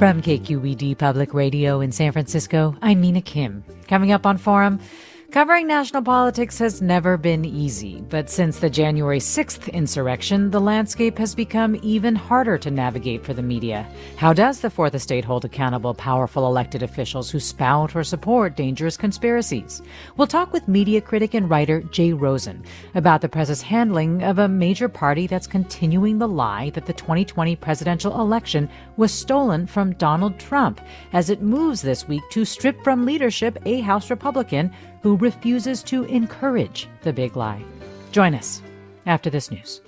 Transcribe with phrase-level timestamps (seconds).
[0.00, 3.62] From KQED Public Radio in San Francisco, I'm Mina Kim.
[3.86, 4.80] Coming up on Forum,
[5.30, 11.16] Covering national politics has never been easy, but since the January 6th insurrection, the landscape
[11.18, 13.88] has become even harder to navigate for the media.
[14.16, 18.96] How does the Fourth Estate hold accountable powerful elected officials who spout or support dangerous
[18.96, 19.82] conspiracies?
[20.16, 22.64] We'll talk with media critic and writer Jay Rosen
[22.96, 27.54] about the press's handling of a major party that's continuing the lie that the 2020
[27.54, 30.80] presidential election was stolen from Donald Trump
[31.12, 34.72] as it moves this week to strip from leadership a House Republican
[35.02, 37.62] who refuses to encourage the big lie.
[38.12, 38.62] Join us
[39.06, 39.80] after this news.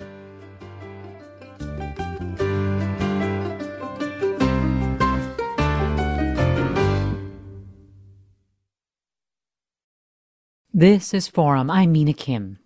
[10.75, 11.69] This is Forum.
[11.69, 12.57] I'm Mina Kim.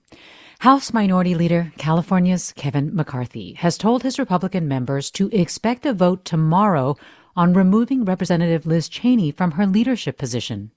[0.59, 6.25] House Minority Leader, California's Kevin McCarthy, has told his Republican members to expect a vote
[6.25, 6.95] tomorrow
[7.37, 10.71] on removing Representative Liz Cheney from her leadership position.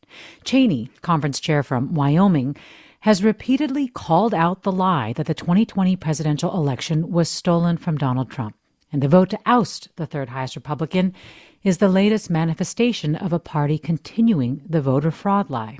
[0.44, 2.54] Cheney, conference chair from Wyoming,
[3.00, 8.30] has repeatedly called out the lie that the 2020 presidential election was stolen from Donald
[8.30, 8.54] Trump.
[8.92, 11.14] And the vote to oust the third highest Republican
[11.62, 15.78] is the latest manifestation of a party continuing the voter fraud lie.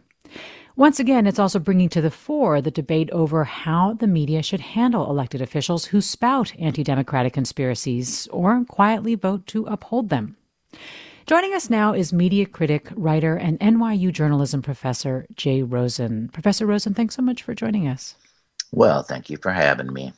[0.77, 4.61] Once again, it's also bringing to the fore the debate over how the media should
[4.61, 10.37] handle elected officials who spout anti democratic conspiracies or quietly vote to uphold them.
[11.27, 16.29] Joining us now is media critic, writer, and NYU journalism professor Jay Rosen.
[16.29, 18.17] Professor Rosen, thanks so much for joining us.
[18.73, 20.13] Well, thank you for having me.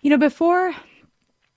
[0.00, 0.74] You know, before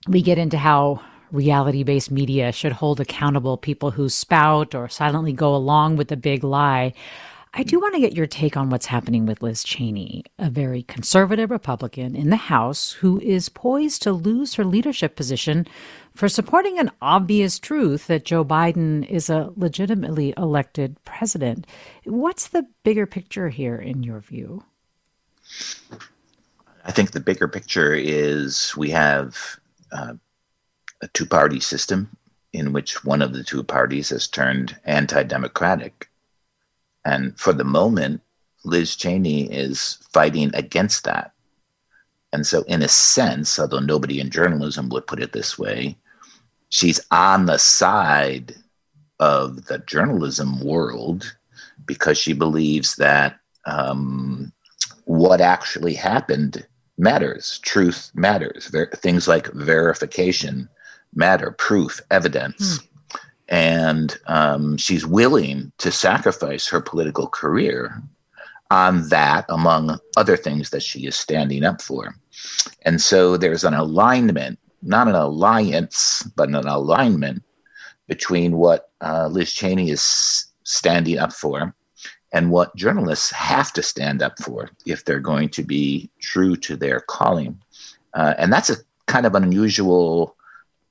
[0.08, 5.32] we get into how reality based media should hold accountable people who spout or silently
[5.32, 6.94] go along with the big lie,
[7.54, 10.82] I do want to get your take on what's happening with Liz Cheney, a very
[10.82, 15.66] conservative Republican in the House who is poised to lose her leadership position
[16.14, 21.66] for supporting an obvious truth that Joe Biden is a legitimately elected president.
[22.04, 24.64] What's the bigger picture here, in your view?
[26.84, 29.58] I think the bigger picture is we have
[29.92, 30.14] uh,
[31.00, 32.10] a two party system
[32.52, 36.07] in which one of the two parties has turned anti democratic
[37.08, 38.20] and for the moment,
[38.64, 41.32] Liz Cheney is fighting against that.
[42.34, 45.96] And so, in a sense, although nobody in journalism would put it this way,
[46.68, 48.54] she's on the side
[49.20, 51.34] of the journalism world
[51.86, 54.52] because she believes that um,
[55.06, 56.66] what actually happened
[56.98, 57.58] matters.
[57.60, 58.66] Truth matters.
[58.66, 60.68] Ver- things like verification
[61.14, 62.80] matter, proof, evidence.
[62.80, 62.87] Hmm
[63.48, 68.02] and um, she's willing to sacrifice her political career
[68.70, 72.14] on that, among other things that she is standing up for.
[72.82, 77.42] And so there's an alignment, not an alliance, but an alignment
[78.06, 81.74] between what uh, Liz Cheney is standing up for
[82.32, 86.76] and what journalists have to stand up for if they're going to be true to
[86.76, 87.58] their calling.
[88.12, 90.36] Uh, and that's a kind of an unusual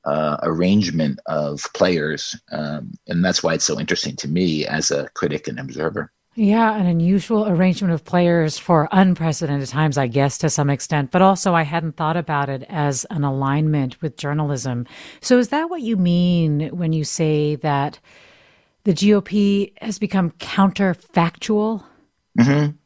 [0.07, 5.09] uh, arrangement of players, um, and that's why it's so interesting to me as a
[5.09, 6.11] critic and observer.
[6.35, 11.11] Yeah, an unusual arrangement of players for unprecedented times, I guess, to some extent.
[11.11, 14.85] But also, I hadn't thought about it as an alignment with journalism.
[15.19, 17.99] So, is that what you mean when you say that
[18.83, 21.83] the GOP has become counterfactual?
[22.39, 22.77] Mm-hmm.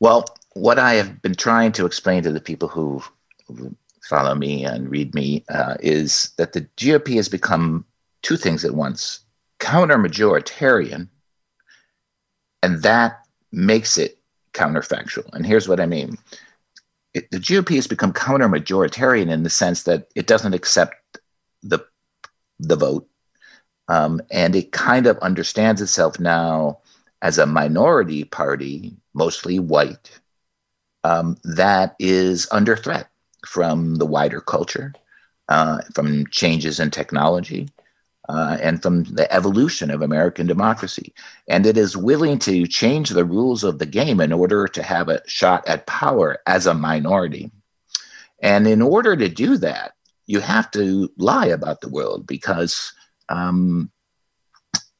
[0.00, 0.24] Well,
[0.54, 3.02] what I have been trying to explain to the people who
[4.08, 7.84] follow me and read me uh, is that the GOP has become
[8.22, 9.20] two things at once
[9.58, 11.08] counter majoritarian
[12.62, 14.18] and that makes it
[14.52, 15.32] counterfactual.
[15.34, 16.16] And here's what I mean
[17.14, 21.18] it, the GOP has become counter majoritarian in the sense that it doesn't accept
[21.62, 21.80] the,
[22.58, 23.08] the vote.
[23.88, 26.78] Um, and it kind of understands itself now
[27.22, 30.20] as a minority party, mostly white,
[31.04, 33.08] um, that is under threat
[33.46, 34.94] from the wider culture,
[35.48, 37.68] uh, from changes in technology,
[38.28, 41.14] uh, and from the evolution of American democracy.
[41.48, 45.08] And it is willing to change the rules of the game in order to have
[45.08, 47.50] a shot at power as a minority.
[48.42, 49.92] And in order to do that,
[50.26, 52.92] you have to lie about the world because
[53.30, 53.90] um,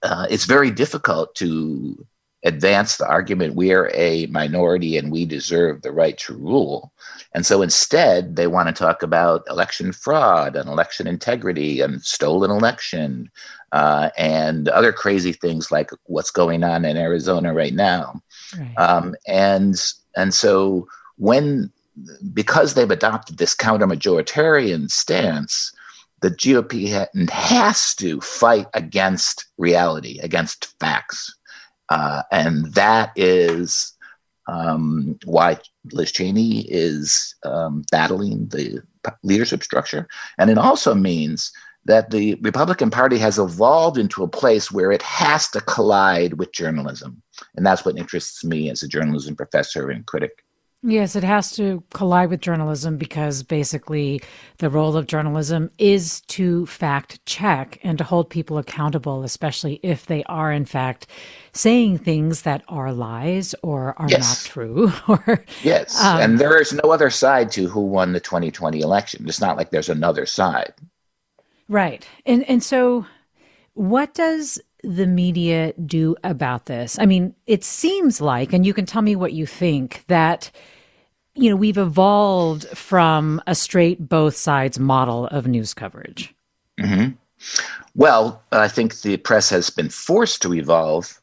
[0.02, 2.06] uh, it's very difficult to
[2.44, 6.93] advance the argument we're a minority and we deserve the right to rule.
[7.35, 12.51] And so instead, they want to talk about election fraud and election integrity and stolen
[12.51, 13.31] election
[13.73, 18.23] uh, and other crazy things like what's going on in Arizona right now.
[18.59, 18.75] Right.
[18.79, 19.77] Um, and
[20.17, 21.71] and so when
[22.33, 25.73] because they've adopted this counter majoritarian stance,
[26.21, 31.35] the GOP ha- has to fight against reality, against facts.
[31.91, 33.97] Uh, and that is
[34.47, 35.59] um, why
[35.93, 38.82] Liz Cheney is um, battling the
[39.23, 40.08] leadership structure.
[40.38, 41.52] And it also means
[41.85, 46.52] that the Republican Party has evolved into a place where it has to collide with
[46.52, 47.23] journalism.
[47.56, 50.44] And that's what interests me as a journalism professor and critic.
[50.83, 54.23] Yes, it has to collide with journalism because basically
[54.59, 60.07] the role of journalism is to fact check and to hold people accountable, especially if
[60.07, 61.09] they are, in fact,
[61.53, 64.45] saying things that are lies or are yes.
[64.45, 64.93] not true.
[65.09, 66.01] or Yes.
[66.01, 69.29] Um, and there is no other side to who won the 2020 election.
[69.29, 70.75] It's not like there's another side.
[71.69, 72.07] Right.
[72.25, 73.05] And and so
[73.75, 76.99] what does the media do about this?
[76.99, 80.51] I mean, it seems like, and you can tell me what you think, that
[81.35, 86.35] you know we've evolved from a straight both sides model of news coverage.
[86.81, 87.13] Mm-hmm.
[87.95, 91.21] Well, I think the press has been forced to evolve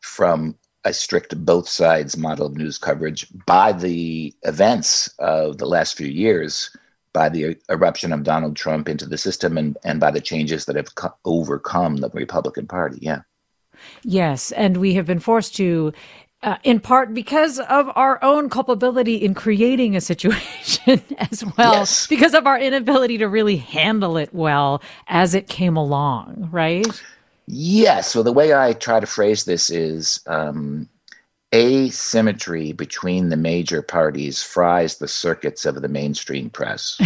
[0.00, 5.96] from a strict both sides model of news coverage by the events of the last
[5.96, 6.76] few years
[7.12, 10.76] by the eruption of Donald Trump into the system and, and by the changes that
[10.76, 12.98] have co- overcome the Republican Party.
[13.00, 13.22] Yeah.
[14.02, 14.52] Yes.
[14.52, 15.92] And we have been forced to,
[16.42, 22.06] uh, in part because of our own culpability in creating a situation as well, yes.
[22.06, 27.02] because of our inability to really handle it well as it came along, right?
[27.46, 28.10] Yes.
[28.10, 30.88] So the way I try to phrase this is um,
[31.54, 37.00] asymmetry between the major parties fries the circuits of the mainstream press.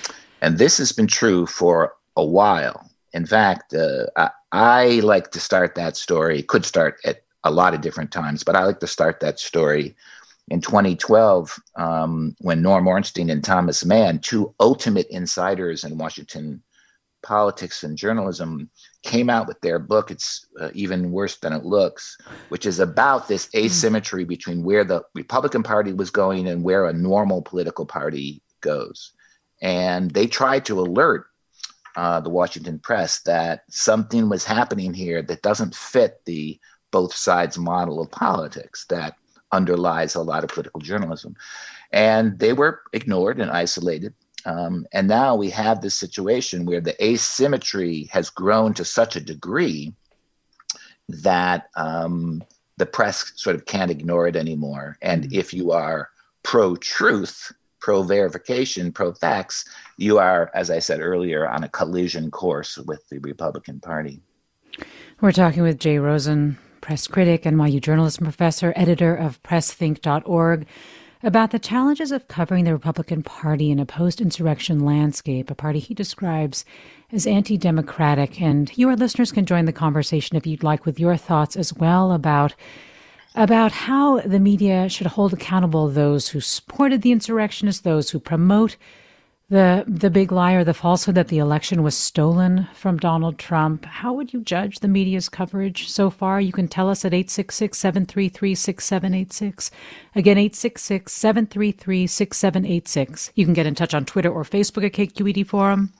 [0.40, 2.88] and this has been true for a while.
[3.12, 7.74] In fact, uh, I, I, like to start that story, could start at a lot
[7.74, 9.94] of different times, but I like to start that story
[10.48, 16.62] in 2012 um, when Norm Ornstein and Thomas Mann, two ultimate insiders in Washington
[17.22, 18.70] politics and journalism,
[19.02, 20.10] came out with their book.
[20.10, 22.16] It's uh, even worse than it looks,
[22.48, 23.58] which is about this hmm.
[23.58, 29.12] asymmetry between where the Republican Party was going and where a normal political party goes.
[29.60, 31.26] And they tried to alert
[31.96, 36.58] uh, the Washington press that something was happening here that doesn't fit the
[36.90, 39.16] both sides model of politics that
[39.52, 41.36] underlies a lot of political journalism.
[41.92, 44.14] And they were ignored and isolated.
[44.44, 49.20] Um, and now we have this situation where the asymmetry has grown to such a
[49.20, 49.92] degree
[51.08, 52.42] that um,
[52.76, 54.98] the press sort of can't ignore it anymore.
[55.02, 55.38] And mm-hmm.
[55.38, 56.10] if you are
[56.42, 59.64] pro truth, pro verification, pro facts,
[59.96, 64.20] you are, as I said earlier, on a collision course with the Republican Party.
[65.20, 70.66] We're talking with Jay Rosen, press critic, NYU journalism professor, editor of PressThink.org
[71.22, 75.78] about the challenges of covering the Republican Party in a post insurrection landscape, a party
[75.78, 76.64] he describes
[77.12, 78.40] as anti democratic.
[78.40, 81.74] And you, our listeners, can join the conversation if you'd like with your thoughts as
[81.74, 82.54] well about.
[83.34, 88.76] About how the media should hold accountable those who supported the insurrectionists, those who promote
[89.52, 93.84] the the big lie or the falsehood that the election was stolen from Donald Trump.
[93.84, 96.40] How would you judge the media's coverage so far?
[96.40, 99.70] You can tell us at 866-733-6786.
[100.14, 103.30] Again 866-733-6786.
[103.34, 105.92] You can get in touch on Twitter or Facebook at KQED Forum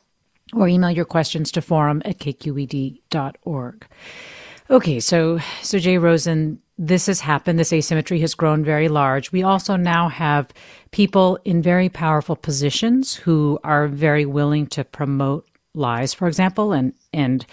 [0.55, 3.87] or email your questions to forum at kqed.org.
[4.71, 7.61] Okay, so so Jay Rosen, this has happened.
[7.61, 9.31] This asymmetry has grown very large.
[9.31, 10.49] We also now have
[10.91, 16.93] people in very powerful positions who are very willing to promote lies, for example, and
[17.13, 17.47] and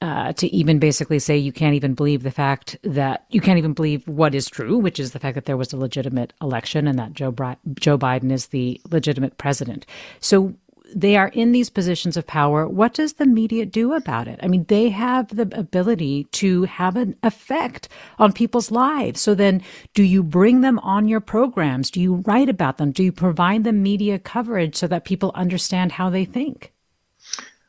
[0.00, 3.72] uh, to even basically say you can't even believe the fact that you can't even
[3.72, 7.00] believe what is true, which is the fact that there was a legitimate election and
[7.00, 9.86] that Joe Bri- Joe Biden is the legitimate president.
[10.20, 10.54] So
[10.94, 12.66] they are in these positions of power.
[12.66, 14.40] What does the media do about it?
[14.42, 19.20] I mean, they have the ability to have an effect on people's lives.
[19.20, 19.62] So then,
[19.94, 21.90] do you bring them on your programs?
[21.90, 22.92] Do you write about them?
[22.92, 26.72] Do you provide them media coverage so that people understand how they think?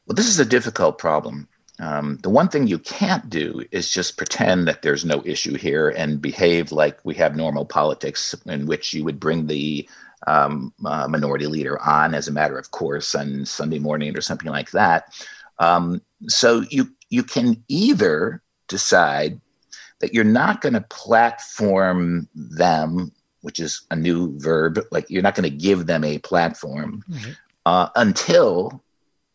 [0.08, 1.48] Well, this is a difficult problem.
[1.80, 5.90] Um, the one thing you can't do is just pretend that there's no issue here
[5.90, 9.88] and behave like we have normal politics in which you would bring the
[10.28, 14.52] um, uh, minority leader on as a matter of course on Sunday morning or something
[14.52, 15.14] like that.
[15.60, 19.40] Um, so you you can either decide
[20.00, 23.12] that you're not going to platform them,
[23.42, 27.32] which is a new verb, like you're not going to give them a platform mm-hmm.
[27.66, 28.84] uh, until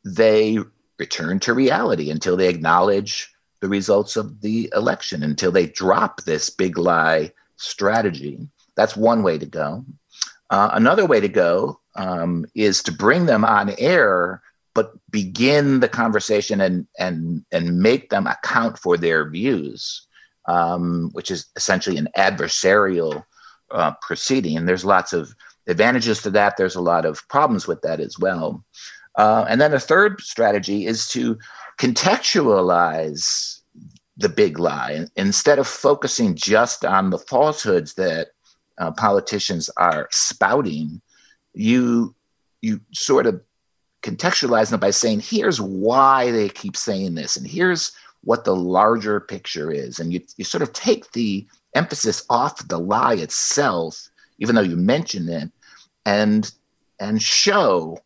[0.05, 0.59] they
[0.99, 6.51] return to reality, until they acknowledge the results of the election, until they drop this
[6.51, 8.47] big lie strategy.
[8.77, 9.85] That's one way to go.
[10.51, 14.43] Uh, another way to go um, is to bring them on air,
[14.75, 20.07] but begin the conversation and and and make them account for their views,
[20.47, 23.25] um, which is essentially an adversarial
[23.71, 24.57] uh, proceeding.
[24.57, 25.35] And there's lots of
[25.67, 26.57] advantages to that.
[26.57, 28.65] There's a lot of problems with that as well.
[29.17, 31.39] Uh, and then a third strategy is to
[31.79, 33.61] contextualize
[34.17, 38.29] the big lie instead of focusing just on the falsehoods that
[38.79, 41.01] uh, politicians are spouting,
[41.55, 42.15] you
[42.61, 43.41] you sort of
[44.03, 49.21] contextualize them by saying, here's why they keep saying this, and here's what the larger
[49.21, 49.99] picture is.
[49.99, 54.77] And you, you sort of take the emphasis off the lie itself, even though you
[54.77, 55.51] mention it,
[56.07, 56.51] and
[57.01, 57.99] and show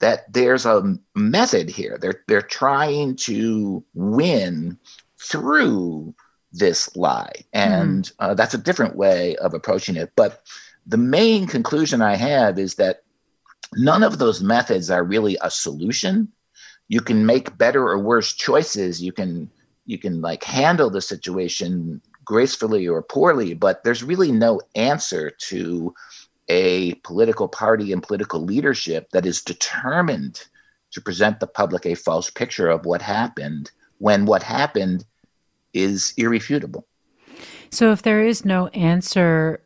[0.00, 1.98] that there's a method here.
[2.00, 4.78] They're they're trying to win
[5.18, 6.14] through
[6.54, 7.32] this lie.
[7.52, 8.12] And mm.
[8.18, 10.12] uh, that's a different way of approaching it.
[10.16, 10.42] But
[10.86, 13.02] the main conclusion I have is that
[13.74, 16.28] none of those methods are really a solution.
[16.88, 19.02] You can make better or worse choices.
[19.02, 19.50] You can
[19.86, 25.94] you can like handle the situation gracefully or poorly, but there's really no answer to
[26.48, 30.46] a political party and political leadership that is determined
[30.92, 35.04] to present the public a false picture of what happened when what happened
[35.74, 36.86] is irrefutable.
[37.70, 39.60] So if there is no answer,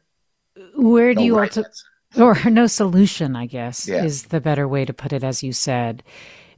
[0.75, 1.69] where do no you right also,
[2.17, 4.05] or no solution, I guess, yeah.
[4.05, 6.03] is the better way to put it, as you said.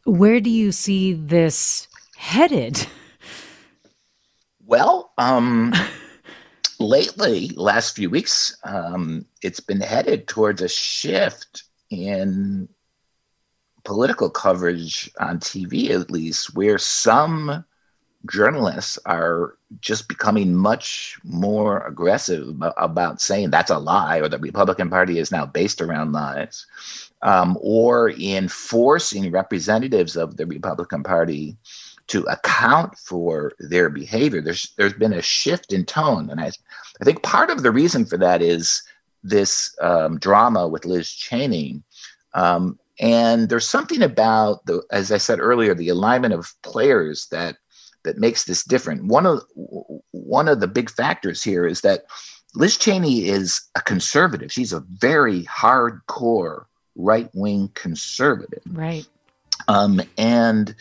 [0.05, 2.87] Where do you see this headed?
[4.65, 5.75] Well, um,
[6.79, 12.69] lately, last few weeks, um, it's been headed towards a shift in
[13.85, 17.65] political coverage on TV, at least, where some
[18.27, 24.91] journalists are just becoming much more aggressive about saying that's a lie or the Republican
[24.91, 26.67] Party is now based around lies,
[27.23, 31.57] um, or in forcing representatives of the Republican Party
[32.09, 34.43] to account for their behavior.
[34.43, 36.51] There's there's been a shift in tone, and I
[37.01, 38.83] I think part of the reason for that is
[39.23, 41.83] this um, drama with Liz Cheney.
[42.35, 47.57] Um, and there's something about the, as I said earlier, the alignment of players that
[48.05, 49.05] that makes this different.
[49.05, 49.43] One of
[50.11, 52.05] one of the big factors here is that
[52.55, 54.53] Liz Cheney is a conservative.
[54.53, 56.65] She's a very hardcore
[56.97, 58.63] right wing conservative.
[58.67, 59.07] Right.
[59.69, 60.75] Um, and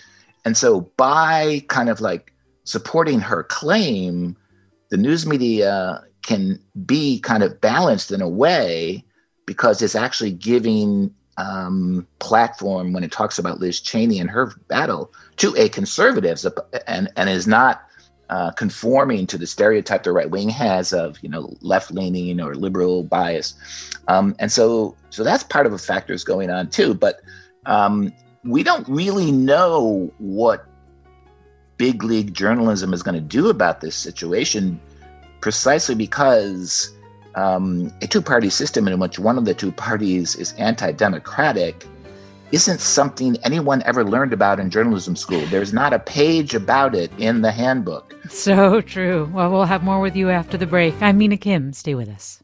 [0.46, 2.34] and so by kind of like
[2.64, 4.36] supporting her claim,
[4.90, 9.04] the news media can be kind of balanced in a way
[9.46, 15.12] because it's actually giving um, platform when it talks about Liz Cheney and her battle
[15.38, 16.44] to a conservative
[16.86, 17.82] and, and is not
[18.30, 22.54] uh, conforming to the stereotype the right wing has of you know left leaning or
[22.54, 23.56] liberal bias,
[24.08, 26.94] um, and so so that's part of the factors going on too.
[26.94, 27.22] But
[27.66, 30.68] um, we don't really know what
[31.78, 34.80] big league journalism is going to do about this situation,
[35.42, 36.94] precisely because
[37.40, 41.86] um, a two party system in which one of the two parties is anti democratic
[42.52, 45.46] isn't something anyone ever learned about in journalism school.
[45.48, 48.16] There's not a page about it in the handbook.
[48.30, 49.30] So true.
[49.34, 51.00] Well, we'll have more with you after the break.
[51.02, 51.74] I'm Mina Kim.
[51.74, 52.44] Stay with us.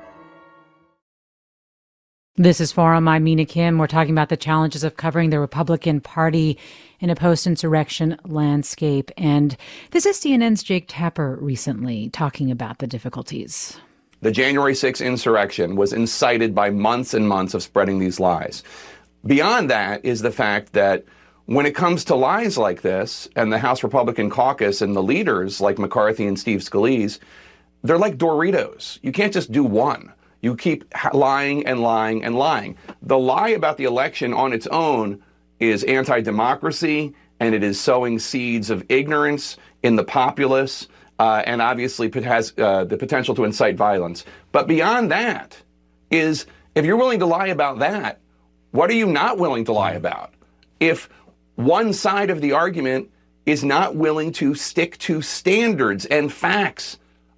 [2.37, 3.09] This is Forum.
[3.09, 3.77] I'm Mina Kim.
[3.77, 6.57] We're talking about the challenges of covering the Republican Party
[7.01, 9.11] in a post insurrection landscape.
[9.17, 9.57] And
[9.91, 13.77] this is CNN's Jake Tapper recently talking about the difficulties.
[14.21, 18.63] The January 6th insurrection was incited by months and months of spreading these lies.
[19.25, 21.03] Beyond that is the fact that
[21.47, 25.59] when it comes to lies like this, and the House Republican caucus and the leaders
[25.59, 27.19] like McCarthy and Steve Scalise,
[27.83, 28.99] they're like Doritos.
[29.01, 30.13] You can't just do one.
[30.41, 32.77] You keep lying and lying and lying.
[33.01, 35.21] The lie about the election on its own
[35.59, 40.87] is anti democracy and it is sowing seeds of ignorance in the populace
[41.19, 44.25] uh, and obviously has uh, the potential to incite violence.
[44.51, 45.61] But beyond that
[46.09, 46.45] is
[46.75, 48.19] if you're willing to lie about that,
[48.71, 50.33] what are you not willing to lie about?
[50.79, 51.09] If
[51.55, 53.11] one side of the argument
[53.45, 56.97] is not willing to stick to standards and facts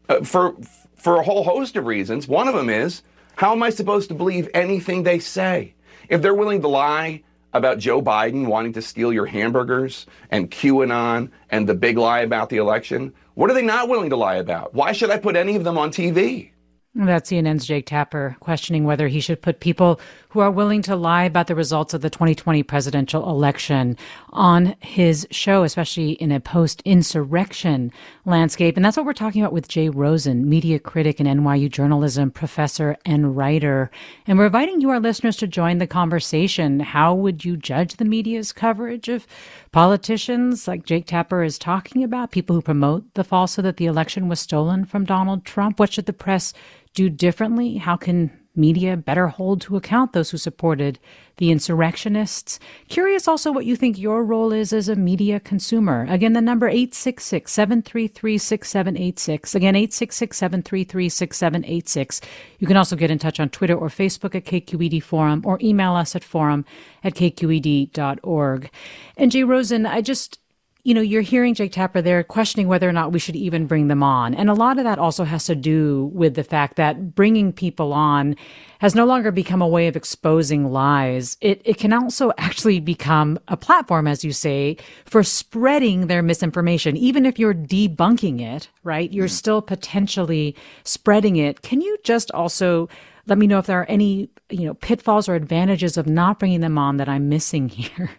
[0.09, 0.55] uh, for
[1.03, 2.29] for a whole host of reasons.
[2.29, 3.03] One of them is
[3.35, 5.73] how am I supposed to believe anything they say?
[6.07, 11.29] If they're willing to lie about Joe Biden wanting to steal your hamburgers and QAnon
[11.49, 14.73] and the big lie about the election, what are they not willing to lie about?
[14.73, 16.52] Why should I put any of them on TV?
[16.95, 21.23] That's CNN's Jake Tapper questioning whether he should put people who are willing to lie
[21.23, 23.97] about the results of the 2020 presidential election
[24.29, 27.91] on his show, especially in a post insurrection
[28.25, 28.75] landscape.
[28.75, 32.95] And that's what we're talking about with Jay Rosen, media critic and NYU journalism professor
[33.07, 33.89] and writer.
[34.27, 36.79] And we're inviting you, our listeners, to join the conversation.
[36.79, 39.25] How would you judge the media's coverage of
[39.73, 44.29] politicians like Jake Tapper is talking about, people who promote the falsehood that the election
[44.29, 45.79] was stolen from Donald Trump?
[45.79, 46.53] What should the press
[46.93, 47.77] do differently?
[47.77, 50.99] How can media better hold to account those who supported
[51.37, 52.59] the insurrectionists?
[52.89, 56.05] Curious also what you think your role is as a media consumer.
[56.09, 59.55] Again, the number 866 733 6786.
[59.55, 62.21] Again, 866 733 6786.
[62.59, 65.93] You can also get in touch on Twitter or Facebook at KQED Forum or email
[65.93, 66.65] us at forum
[67.03, 68.69] at kqed.org.
[69.17, 70.39] And Jay Rosen, I just
[70.83, 73.87] you know, you're hearing Jake Tapper there questioning whether or not we should even bring
[73.87, 74.33] them on.
[74.33, 77.93] And a lot of that also has to do with the fact that bringing people
[77.93, 78.35] on
[78.79, 81.37] has no longer become a way of exposing lies.
[81.39, 86.97] It, it can also actually become a platform, as you say, for spreading their misinformation.
[86.97, 89.09] Even if you're debunking it, right?
[89.09, 89.31] You're mm.
[89.31, 91.61] still potentially spreading it.
[91.61, 92.89] Can you just also
[93.25, 96.59] let me know if there are any, you know, pitfalls or advantages of not bringing
[96.59, 98.11] them on that I'm missing here?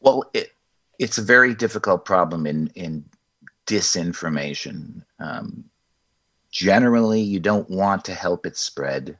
[0.00, 0.52] Well, it,
[0.98, 3.04] it's a very difficult problem in in
[3.66, 5.04] disinformation.
[5.20, 5.64] Um,
[6.50, 9.18] generally, you don't want to help it spread,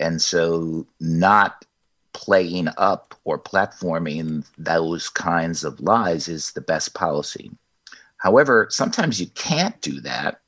[0.00, 1.64] and so not
[2.12, 7.50] playing up or platforming those kinds of lies is the best policy.
[8.18, 10.40] However, sometimes you can't do that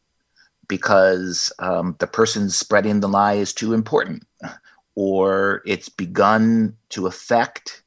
[0.68, 4.24] because um, the person spreading the lie is too important,
[4.94, 7.82] or it's begun to affect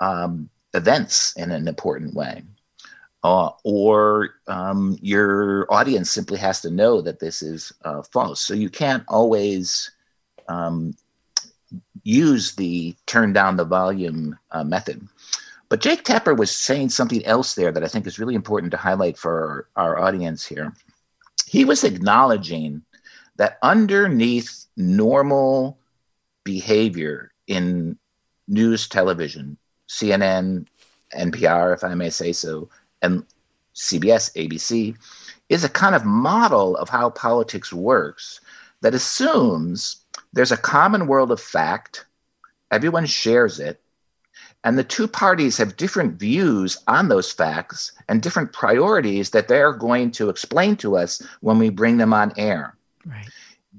[0.00, 2.42] um, events in an important way.
[3.24, 8.40] Uh, or um, your audience simply has to know that this is uh, false.
[8.40, 9.90] So you can't always
[10.48, 10.94] um,
[12.04, 15.06] use the turn down the volume uh, method.
[15.68, 18.78] But Jake Tapper was saying something else there that I think is really important to
[18.78, 20.72] highlight for our, our audience here.
[21.46, 22.82] He was acknowledging
[23.36, 25.78] that underneath normal
[26.44, 27.98] behavior in
[28.46, 30.66] news television, CNN,
[31.16, 32.68] NPR, if I may say so,
[33.02, 33.24] and
[33.74, 34.96] CBS, ABC,
[35.48, 38.40] is a kind of model of how politics works
[38.80, 42.06] that assumes there's a common world of fact,
[42.70, 43.80] everyone shares it,
[44.64, 49.72] and the two parties have different views on those facts and different priorities that they're
[49.72, 52.76] going to explain to us when we bring them on air.
[53.06, 53.28] Right.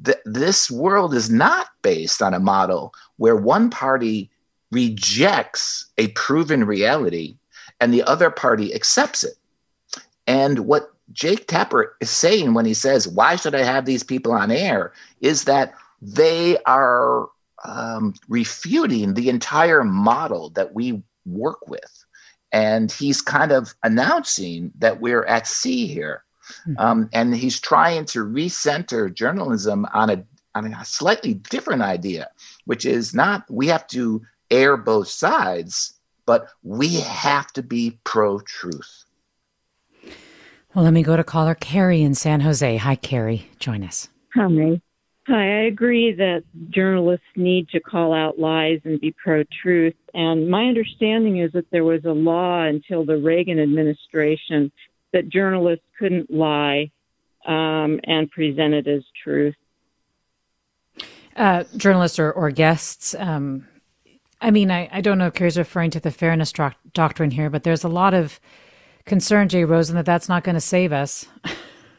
[0.04, 4.32] Th- this world is not based on a model where one party
[4.72, 7.38] rejects a proven reality
[7.80, 9.36] and the other party accepts it.
[10.28, 14.32] And what Jake Tapper is saying when he says, Why should I have these people
[14.32, 14.94] on air?
[15.22, 17.30] is that they are.
[17.66, 22.06] Um, refuting the entire model that we work with.
[22.52, 26.24] And he's kind of announcing that we're at sea here.
[26.68, 26.80] Mm-hmm.
[26.80, 30.24] Um, and he's trying to recenter journalism on a,
[30.56, 32.30] on a slightly different idea,
[32.66, 38.40] which is not we have to air both sides, but we have to be pro
[38.40, 39.06] truth.
[40.76, 42.78] Well, let me go to caller Carrie in San Jose.
[42.78, 43.50] Hi, Carrie.
[43.60, 44.08] Join us.
[44.36, 44.80] Hi.
[45.28, 49.94] Hi, I agree that journalists need to call out lies and be pro truth.
[50.14, 54.72] And my understanding is that there was a law until the Reagan administration
[55.14, 56.90] that journalists couldn't lie
[57.46, 59.56] um, and present it as truth.
[61.36, 63.16] Uh, journalists or, or guests.
[63.18, 63.68] Um,
[64.42, 66.54] I mean, I, I don't know if Carrie's referring to the fairness
[66.94, 68.40] doctrine here, but there's a lot of
[69.06, 71.26] concern, Jay Rosen, that that's not going to save us.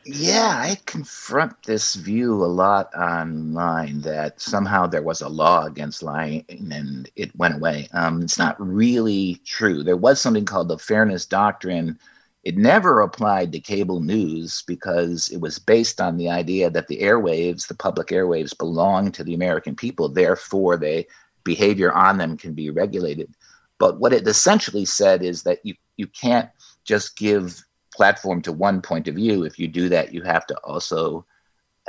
[0.07, 6.03] Yeah, I confront this view a lot online that somehow there was a law against
[6.03, 7.89] lying and it went away.
[7.93, 9.83] Um, it's not really true.
[9.83, 11.99] There was something called the Fairness Doctrine.
[12.45, 17.01] It never applied to cable news because it was based on the idea that the
[17.03, 20.09] airwaves, the public airwaves, belong to the American people.
[20.09, 21.05] Therefore, the
[21.45, 23.35] behavior on them can be regulated.
[23.79, 26.51] But what it essentially said is that you, you can't
[26.85, 27.63] just give
[27.95, 29.45] platform to one point of view.
[29.45, 31.25] If you do that, you have to also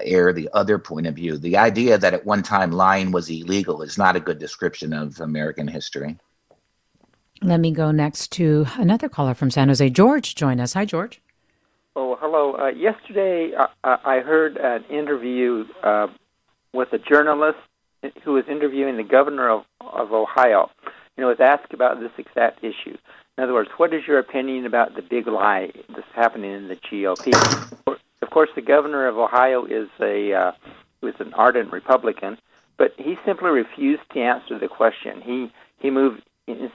[0.03, 1.37] air the other point of view.
[1.37, 5.19] The idea that at one time lying was illegal is not a good description of
[5.19, 6.17] American history.
[7.43, 9.89] Let me go next to another caller from San Jose.
[9.89, 10.73] George, join us.
[10.73, 11.21] Hi, George.
[11.95, 12.55] Oh, hello.
[12.55, 16.07] Uh, yesterday, uh, I heard an interview uh,
[16.73, 17.57] with a journalist
[18.23, 20.69] who was interviewing the governor of, of Ohio.
[21.17, 22.97] You know, was asked about this exact issue.
[23.37, 26.75] In other words, what is your opinion about the big lie that's happening in the
[26.75, 27.33] GOP?
[28.21, 30.51] Of course, the governor of Ohio is a uh,
[31.01, 32.37] was an ardent Republican,
[32.77, 35.21] but he simply refused to answer the question.
[35.21, 36.21] He he moved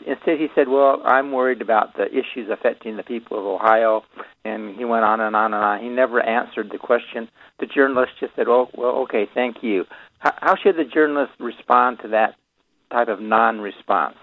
[0.07, 0.39] instead.
[0.39, 4.03] He said, "Well, I'm worried about the issues affecting the people of Ohio,"
[4.45, 5.81] and he went on and on and on.
[5.81, 7.29] He never answered the question.
[7.59, 9.85] The journalist just said, "Oh, well, okay, thank you."
[10.19, 12.37] How, how should the journalist respond to that
[12.91, 14.17] type of non-response?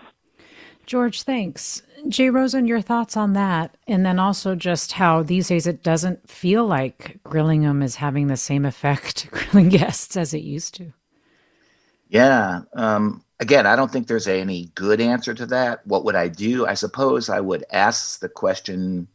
[0.85, 1.81] George, thanks.
[2.09, 6.29] Jay Rosen, your thoughts on that, and then also just how these days it doesn't
[6.29, 10.91] feel like grilling them is having the same effect grilling guests as it used to.
[12.09, 12.61] Yeah.
[12.75, 15.85] Um, again, I don't think there's any good answer to that.
[15.85, 16.65] What would I do?
[16.65, 19.07] I suppose I would ask the question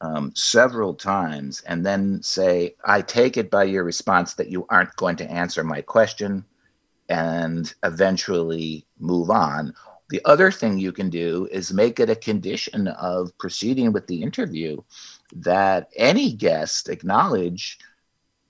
[0.00, 4.94] um, several times and then say, I take it by your response that you aren't
[4.96, 6.44] going to answer my question
[7.08, 9.72] and eventually move on
[10.10, 14.22] the other thing you can do is make it a condition of proceeding with the
[14.22, 14.80] interview
[15.32, 17.78] that any guest acknowledge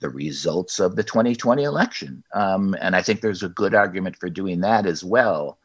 [0.01, 2.23] the results of the 2020 election.
[2.33, 5.59] Um, and I think there's a good argument for doing that as well.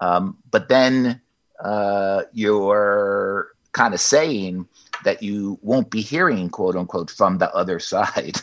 [0.00, 1.20] Um, but then
[1.62, 4.66] uh, you're kind of saying
[5.04, 8.36] that you won't be hearing, quote unquote, from the other side.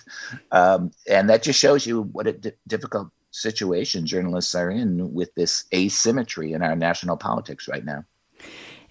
[0.51, 5.34] Um, and that just shows you what a d- difficult situation journalists are in with
[5.36, 8.05] this asymmetry in our national politics right now.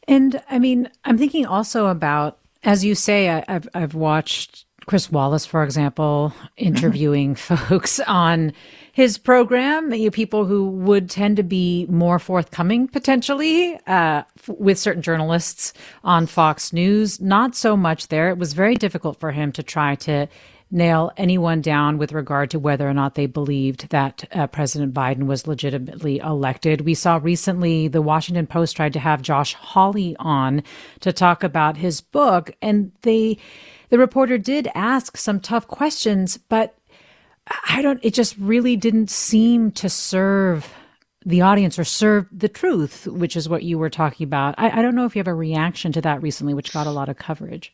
[0.06, 5.10] And I mean, I'm thinking also about, as you say, I, have I've watched Chris
[5.10, 7.54] Wallace, for example, interviewing mm-hmm.
[7.68, 8.52] folks on
[8.92, 14.78] his program, you people who would tend to be more forthcoming potentially uh, f- with
[14.78, 15.72] certain journalists
[16.04, 17.20] on Fox News.
[17.20, 18.28] Not so much there.
[18.30, 20.28] It was very difficult for him to try to
[20.70, 25.26] nail anyone down with regard to whether or not they believed that uh, President Biden
[25.26, 26.82] was legitimately elected.
[26.82, 30.62] We saw recently the Washington Post tried to have Josh Hawley on
[31.00, 33.38] to talk about his book, and they,
[33.94, 36.76] the reporter did ask some tough questions, but
[37.68, 40.74] I don't, it just really didn't seem to serve
[41.24, 44.56] the audience or serve the truth, which is what you were talking about.
[44.58, 46.90] I, I don't know if you have a reaction to that recently, which got a
[46.90, 47.72] lot of coverage.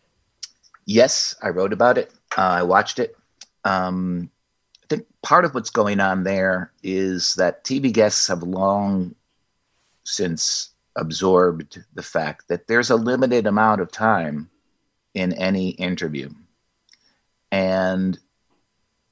[0.85, 2.13] Yes, I wrote about it.
[2.37, 3.17] Uh, I watched it.
[3.65, 4.29] Um,
[4.85, 9.15] I think part of what's going on there is that TV guests have long
[10.05, 14.50] since absorbed the fact that there's a limited amount of time
[15.15, 16.31] in any interview.
[17.53, 18.19] And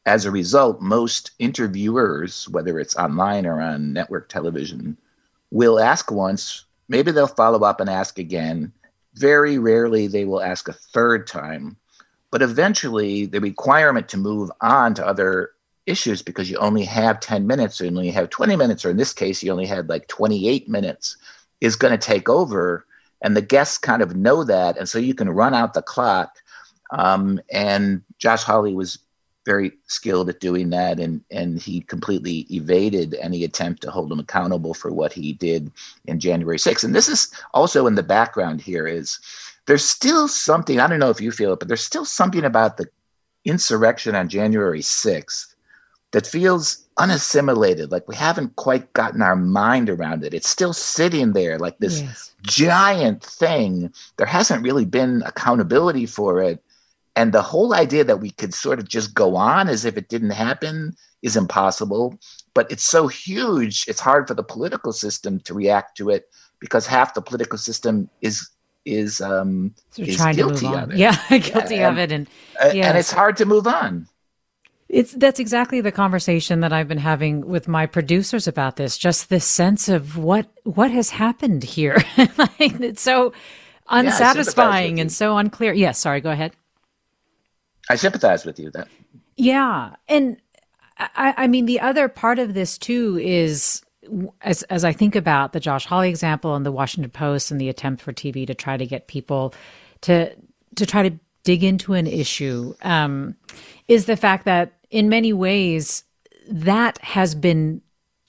[0.07, 4.97] as a result, most interviewers, whether it's online or on network television,
[5.51, 8.73] will ask once, maybe they'll follow up and ask again.
[9.15, 11.77] Very rarely they will ask a third time
[12.31, 15.53] but eventually, the requirement to move on to other
[15.87, 18.99] issues because you only have 10 minutes or you only have 20 minutes, or in
[18.99, 21.17] this case, you only had like 28 minutes,
[21.61, 22.85] is going to take over.
[23.21, 24.77] And the guests kind of know that.
[24.77, 26.37] And so you can run out the clock.
[26.91, 28.99] Um, and Josh Hawley was
[29.49, 34.21] very skilled at doing that, and and he completely evaded any attempt to hold him
[34.21, 35.73] accountable for what he did
[36.05, 36.85] in January 6th.
[36.85, 39.19] And this is also in the background here is
[39.67, 42.77] there's still something I don't know if you feel it, but there's still something about
[42.77, 42.91] the
[43.47, 45.48] insurrection on January 6th
[46.13, 50.35] that feels unassimilated like we haven't quite gotten our mind around it.
[50.35, 52.35] It's still sitting there like this yes.
[52.43, 53.93] giant thing.
[54.17, 56.63] There hasn't really been accountability for it.
[57.15, 60.09] And the whole idea that we could sort of just go on as if it
[60.09, 62.19] didn't happen is impossible.
[62.55, 66.87] But it's so huge it's hard for the political system to react to it because
[66.87, 68.51] half the political system is
[68.85, 70.97] is um so is guilty of it.
[70.97, 72.29] Yeah guilty yeah, of it and
[72.73, 72.87] yes.
[72.87, 74.09] and it's hard to move on
[74.89, 78.97] it's that's exactly the conversation that I've been having with my producers about this.
[78.97, 81.99] Just this sense of what what has happened here.
[82.17, 83.33] like, it's so
[83.89, 85.73] unsatisfying yeah, and so unclear.
[85.73, 86.53] Yes, yeah, sorry, go ahead.
[87.91, 88.89] I sympathize with you that.
[89.37, 90.39] Yeah, and
[90.99, 93.83] I, I mean the other part of this too is
[94.41, 97.69] as as I think about the Josh Hawley example and the Washington Post and the
[97.69, 99.55] attempt for TV to try to get people
[100.03, 100.35] to
[100.77, 103.37] to try to dig into an issue um,
[103.87, 106.05] is the fact that in many ways,
[106.49, 107.83] that has been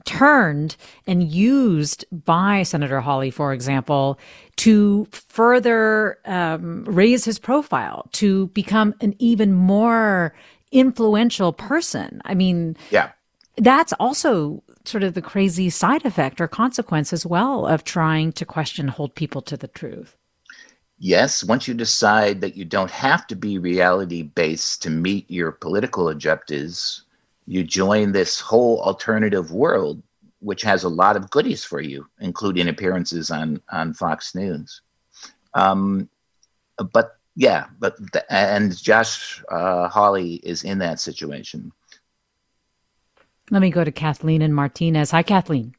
[0.05, 0.75] turned
[1.07, 4.19] and used by Senator Hawley, for example,
[4.57, 10.33] to further um, raise his profile, to become an even more
[10.71, 12.21] influential person.
[12.25, 13.11] I mean, yeah,
[13.57, 18.45] that's also sort of the crazy side effect or consequence as well of trying to
[18.45, 20.15] question, hold people to the truth
[20.99, 25.51] yes, once you decide that you don't have to be reality based to meet your
[25.51, 27.03] political objectives,
[27.47, 30.03] you join this whole alternative world,
[30.39, 34.81] which has a lot of goodies for you, including appearances on, on Fox News.
[35.53, 36.09] Um,
[36.93, 41.71] but yeah, but the, and Josh uh, Hawley is in that situation.
[43.49, 45.11] Let me go to Kathleen and Martinez.
[45.11, 45.73] Hi, Kathleen.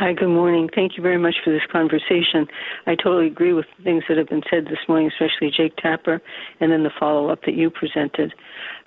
[0.00, 0.70] Hi, good morning.
[0.74, 2.48] Thank you very much for this conversation.
[2.86, 6.22] I totally agree with the things that have been said this morning, especially Jake Tapper,
[6.58, 8.32] and then the follow up that you presented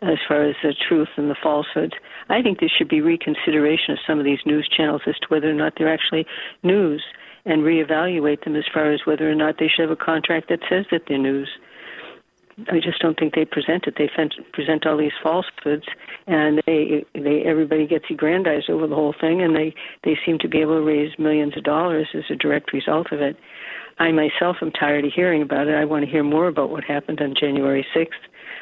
[0.02, 1.93] as far as the truth and the falsehoods.
[2.30, 5.52] I think there should be reconsideration of some of these news channels as to whether
[5.52, 6.26] or not they're actually
[6.63, 7.04] news
[7.45, 10.62] and reevaluate them as far as whether or not they should have a contract that
[10.67, 11.49] says that they're news.
[12.67, 13.95] I just don't think they present it.
[13.97, 14.09] They
[14.53, 15.85] present all these falsehoods,
[16.27, 20.47] and they they everybody gets aggrandized over the whole thing, and they they seem to
[20.47, 23.37] be able to raise millions of dollars as a direct result of it.
[23.99, 25.75] I myself am tired of hearing about it.
[25.75, 28.07] I want to hear more about what happened on January 6th.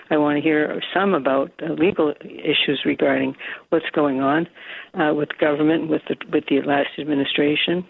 [0.10, 3.36] I want to hear some about uh, legal issues regarding
[3.70, 4.48] what's going on
[4.94, 7.86] uh, with government, with the with the last administration,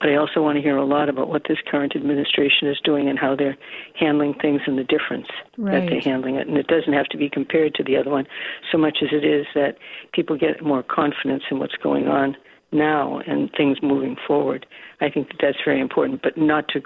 [0.00, 3.08] but I also want to hear a lot about what this current administration is doing
[3.08, 3.56] and how they're
[3.94, 5.80] handling things and the difference right.
[5.80, 6.46] that they're handling it.
[6.48, 8.26] And it doesn't have to be compared to the other one
[8.70, 9.78] so much as it is that
[10.12, 12.36] people get more confidence in what's going on
[12.72, 14.66] now and things moving forward.
[15.00, 16.82] I think that that's very important, but not to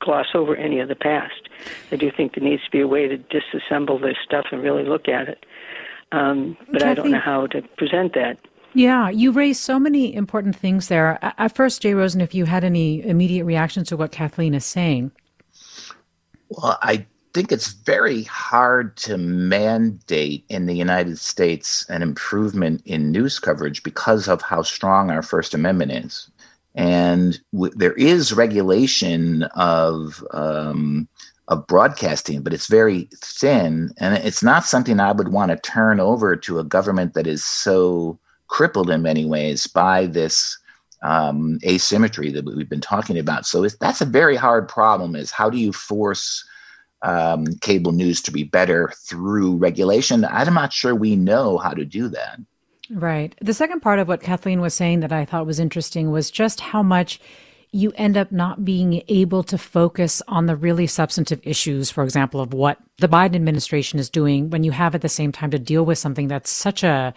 [0.00, 1.48] gloss over any of the past.
[1.92, 4.84] I do think there needs to be a way to disassemble this stuff and really
[4.84, 5.44] look at it.
[6.12, 8.38] Um, but Kathy, I don't know how to present that.
[8.74, 11.18] Yeah, you raised so many important things there.
[11.22, 15.10] At first, Jay Rosen, if you had any immediate reactions to what Kathleen is saying.
[16.50, 23.10] Well, I think it's very hard to mandate in the United States an improvement in
[23.10, 26.30] news coverage because of how strong our First Amendment is.
[26.74, 31.08] And w- there is regulation of um,
[31.48, 35.98] of broadcasting, but it's very thin, and it's not something I would want to turn
[35.98, 40.58] over to a government that is so crippled in many ways by this
[41.02, 43.46] um, asymmetry that we've been talking about.
[43.46, 45.16] So that's a very hard problem.
[45.16, 46.44] Is how do you force
[47.02, 50.24] um, cable news to be better through regulation?
[50.26, 52.38] I'm not sure we know how to do that.
[52.90, 53.34] Right.
[53.40, 56.60] The second part of what Kathleen was saying that I thought was interesting was just
[56.60, 57.20] how much
[57.72, 62.40] you end up not being able to focus on the really substantive issues, for example,
[62.40, 65.58] of what the Biden administration is doing when you have at the same time to
[65.58, 67.14] deal with something that's such a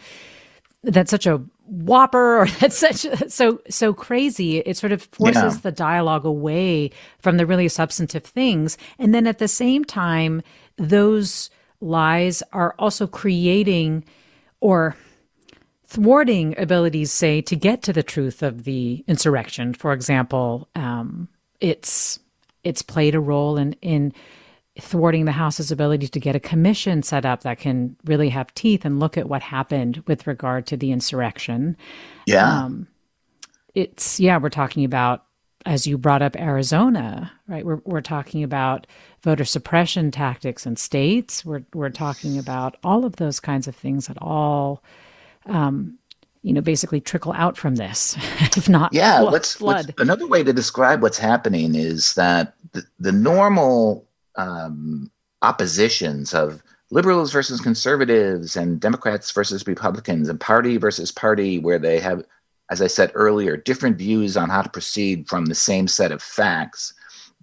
[0.83, 4.59] that's such a whopper or that's such so so crazy.
[4.59, 5.59] It sort of forces yeah.
[5.61, 8.77] the dialogue away from the really substantive things.
[8.99, 10.41] And then at the same time
[10.77, 11.49] those
[11.81, 14.03] lies are also creating
[14.59, 14.95] or
[15.85, 19.73] thwarting abilities say to get to the truth of the insurrection.
[19.73, 22.19] For example um, it's
[22.63, 24.13] it's played a role in in
[24.79, 28.85] thwarting the House's ability to get a commission set up that can really have teeth
[28.85, 31.77] and look at what happened with regard to the insurrection.
[32.25, 32.63] Yeah.
[32.63, 32.87] Um,
[33.75, 35.25] it's, yeah, we're talking about
[35.65, 37.65] as you brought up Arizona, right?
[37.65, 38.85] We're, we're talking about
[39.21, 41.45] voter suppression tactics in states.
[41.45, 44.83] We're, we're talking about all of those kinds of things that all,
[45.45, 45.97] um,
[46.41, 49.19] you know, basically trickle out from this, if not yeah.
[49.19, 49.33] flood.
[49.33, 54.05] let's, let's another way to describe what's happening is that the, the normal
[54.35, 61.79] um, oppositions of liberals versus conservatives and Democrats versus Republicans and party versus party, where
[61.79, 62.23] they have,
[62.69, 66.21] as I said earlier, different views on how to proceed from the same set of
[66.21, 66.93] facts.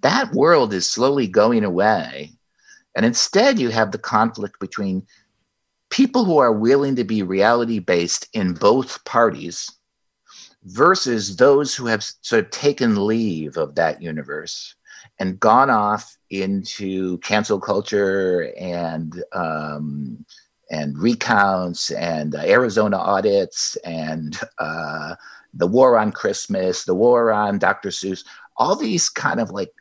[0.03, 2.33] That world is slowly going away.
[2.96, 5.07] And instead, you have the conflict between
[5.90, 9.70] people who are willing to be reality based in both parties
[10.64, 14.74] versus those who have sort of taken leave of that universe
[15.20, 20.24] and gone off into cancel culture and um,
[20.70, 25.14] and recounts and uh, Arizona audits and uh,
[25.54, 27.90] the war on Christmas, the war on Dr.
[27.90, 28.24] Seuss,
[28.56, 29.72] all these kind of like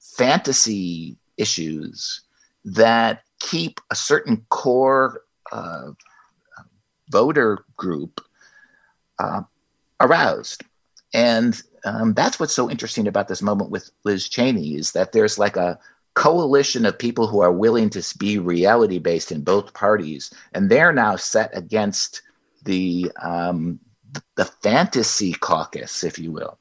[0.00, 2.22] fantasy issues
[2.64, 5.90] that keep a certain core uh,
[7.10, 8.20] voter group
[9.18, 9.42] uh,
[10.00, 10.62] aroused.
[11.12, 15.38] And um, that's what's so interesting about this moment with Liz Cheney is that there's
[15.38, 15.78] like a
[16.14, 20.92] coalition of people who are willing to be reality based in both parties, and they're
[20.92, 22.22] now set against
[22.64, 23.78] the um,
[24.34, 26.58] the fantasy caucus, if you will.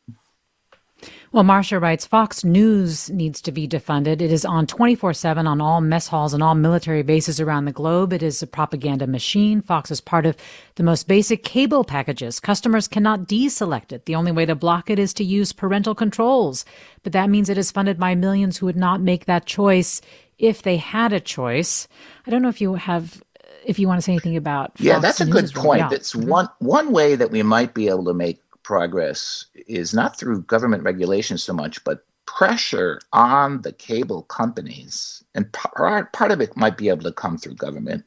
[1.36, 4.21] Well, Marcia writes Fox News needs to be defunded.
[4.21, 7.74] It is on 24 7 on all mess halls and all military bases around the
[7.74, 8.13] globe.
[8.13, 9.62] It is a propaganda machine.
[9.62, 10.38] Fox is part of
[10.76, 12.39] the most basic cable packages.
[12.39, 14.06] Customers cannot deselect it.
[14.06, 16.63] The only way to block it is to use parental controls.
[17.04, 20.00] But that means it is funded by millions who would not make that choice
[20.39, 21.89] if they had a choice.
[22.26, 23.21] I don't know if you have
[23.65, 25.89] if you want to say anything about Fox yeah that's a good point yeah.
[25.89, 26.30] that's mm-hmm.
[26.30, 30.84] one one way that we might be able to make progress is not through government
[30.84, 36.75] regulation so much, but pressure on the cable companies, and part, part of it might
[36.75, 38.04] be able to come through government,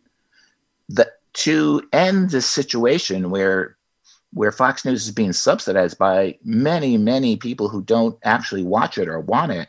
[0.89, 3.77] that to end this situation where
[4.35, 9.09] where Fox News is being subsidized by many, many people who don't actually watch it
[9.09, 9.69] or want it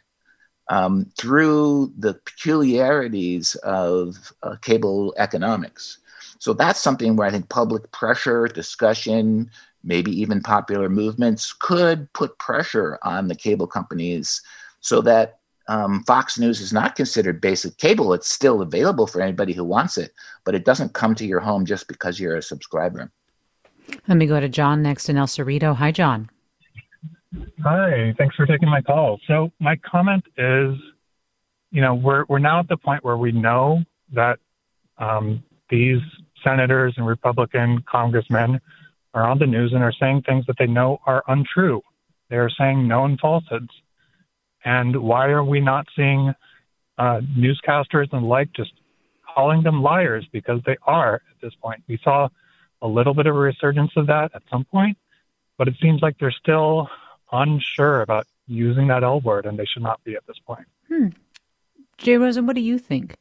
[0.67, 5.99] um, through the peculiarities of uh, cable economics.
[6.39, 9.49] So that's something where I think public pressure, discussion,
[9.84, 14.42] maybe even popular movements could put pressure on the cable companies
[14.82, 18.13] so that um, Fox News is not considered basic cable.
[18.13, 20.12] It's still available for anybody who wants it,
[20.44, 23.12] but it doesn't come to your home just because you're a subscriber.
[24.08, 25.76] Let me go to John next in El Cerrito.
[25.76, 26.30] Hi, John.
[27.63, 29.20] Hi, thanks for taking my call.
[29.28, 30.76] So my comment is,
[31.72, 34.39] you know, we're we're now at the point where we know that
[34.98, 36.00] um, these
[36.44, 38.60] senators and Republican congressmen
[39.13, 41.82] are on the news and are saying things that they know are untrue.
[42.30, 43.72] They are saying known falsehoods.
[44.63, 46.34] And why are we not seeing
[46.98, 48.74] uh, newscasters and the like just
[49.36, 51.84] calling them liars because they are at this point?
[51.88, 52.30] We saw
[52.82, 54.98] a little bit of a resurgence of that at some point,
[55.58, 56.89] but it seems like they're still
[57.32, 60.67] unsure about using that L word, and they should not be at this point.
[60.88, 61.08] Hmm.
[61.98, 63.15] Jay Rosen, what do you think?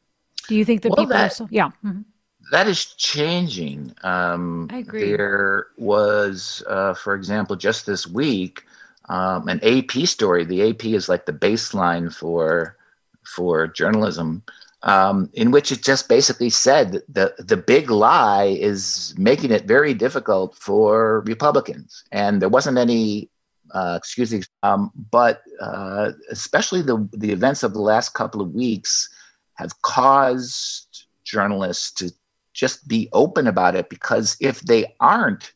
[0.47, 1.67] Do you think that well, people that, are so, yeah?
[1.83, 2.01] Mm-hmm
[2.51, 3.93] that is changing.
[4.03, 5.11] Um, I agree.
[5.11, 8.65] There was, uh, for example, just this week,
[9.09, 10.45] um, an AP story.
[10.45, 12.75] The AP is like the baseline for
[13.23, 14.43] for journalism,
[14.83, 19.93] um, in which it just basically said the the big lie is making it very
[19.93, 23.29] difficult for Republicans, and there wasn't any.
[23.71, 28.51] Uh, excuse me, um, but uh, especially the the events of the last couple of
[28.55, 29.09] weeks
[29.53, 32.11] have caused journalists to
[32.59, 35.53] just be open about it because if they aren't,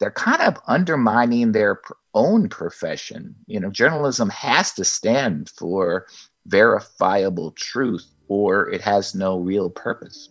[0.00, 1.80] they're kind of undermining their
[2.14, 3.34] own profession.
[3.46, 6.06] You know, journalism has to stand for
[6.46, 10.30] verifiable truth or it has no real purpose.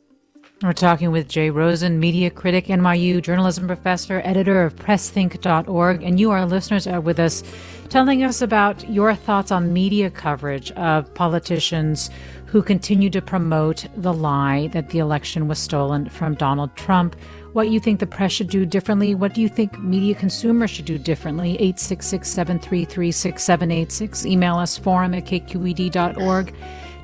[0.63, 6.31] We're talking with Jay Rosen, media critic, NYU journalism professor, editor of PressThink.org, and you,
[6.31, 7.43] our listeners, are with us
[7.89, 12.09] telling us about your thoughts on media coverage of politicians
[12.47, 17.15] who continue to promote the lie that the election was stolen from Donald Trump.
[17.53, 19.13] What you think the press should do differently?
[19.13, 21.51] What do you think media consumers should do differently?
[21.51, 24.25] 866 733 6786.
[24.25, 26.55] Email us forum at kqed.org.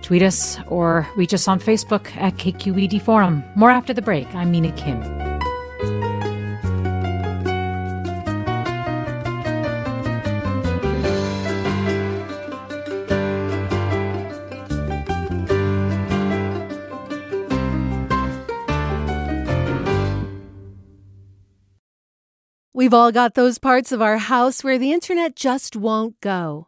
[0.03, 3.43] Tweet us or reach us on Facebook at KQED Forum.
[3.55, 4.27] More after the break.
[4.35, 5.01] I'm Mina Kim.
[22.75, 26.67] We've all got those parts of our house where the internet just won't go.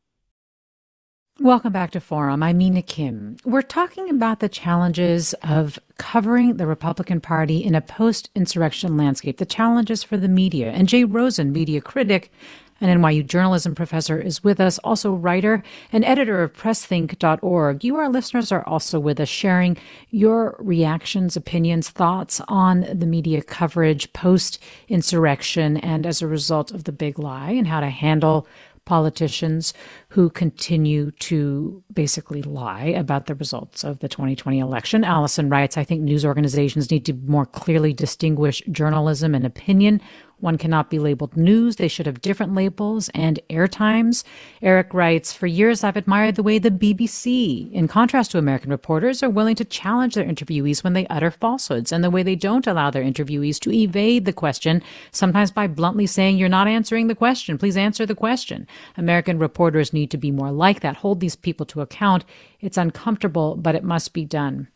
[1.41, 2.43] Welcome back to Forum.
[2.43, 3.35] I'm Mina Kim.
[3.43, 9.39] We're talking about the challenges of covering the Republican Party in a post insurrection landscape,
[9.39, 10.69] the challenges for the media.
[10.69, 12.31] And Jay Rosen, media critic
[12.79, 17.83] and NYU journalism professor, is with us, also writer and editor of PressThink.org.
[17.83, 19.77] You, our listeners, are also with us, sharing
[20.11, 26.83] your reactions, opinions, thoughts on the media coverage post insurrection and as a result of
[26.83, 28.47] the big lie and how to handle
[28.91, 29.73] politicians
[30.09, 35.05] who continue to basically lie about the results of the 2020 election.
[35.05, 40.01] Allison writes, I think news organizations need to more clearly distinguish journalism and opinion
[40.41, 41.75] one cannot be labeled news.
[41.75, 44.23] They should have different labels and air times.
[44.61, 49.23] Eric writes, For years, I've admired the way the BBC, in contrast to American reporters,
[49.23, 52.67] are willing to challenge their interviewees when they utter falsehoods and the way they don't
[52.67, 54.81] allow their interviewees to evade the question,
[55.11, 57.57] sometimes by bluntly saying, You're not answering the question.
[57.57, 58.67] Please answer the question.
[58.97, 62.25] American reporters need to be more like that, hold these people to account
[62.61, 64.67] it's uncomfortable, but it must be done.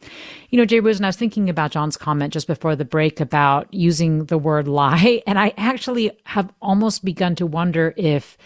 [0.50, 3.72] You know, Jay Rosen, I was thinking about John's comment just before the break about
[3.72, 8.38] using the word lie, and I actually have almost begun to wonder if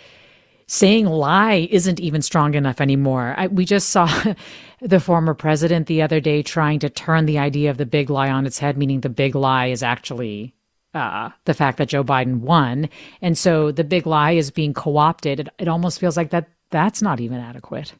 [0.68, 3.34] saying lie isn't even strong enough anymore.
[3.38, 4.08] I, we just saw
[4.82, 8.30] the former president the other day trying to turn the idea of the big lie
[8.30, 10.54] on its head, meaning the big lie is actually
[10.94, 12.90] uh, the fact that Joe Biden won.
[13.22, 15.40] And so the big lie is being co opted.
[15.40, 17.94] It, it almost feels like that that's not even adequate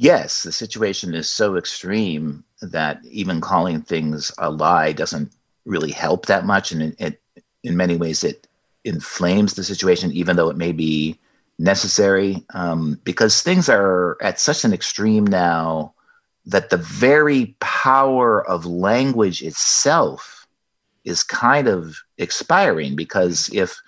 [0.00, 5.30] yes, the situation is so extreme that even calling things a lie doesn't
[5.66, 7.20] really help that much, and it, it
[7.64, 8.46] in many ways it
[8.84, 11.18] inflames the situation, even though it may be
[11.58, 15.92] necessary, um, because things are at such an extreme now
[16.46, 20.46] that the very power of language itself
[21.04, 22.96] is kind of expiring.
[22.96, 23.80] Because if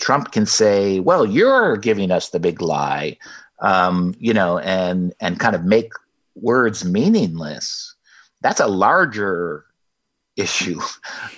[0.00, 3.18] Trump can say, "Well, you're giving us the big lie,"
[3.58, 5.92] um, you know, and and kind of make
[6.36, 7.94] words meaningless.
[8.40, 9.64] That's a larger
[10.40, 10.80] issue,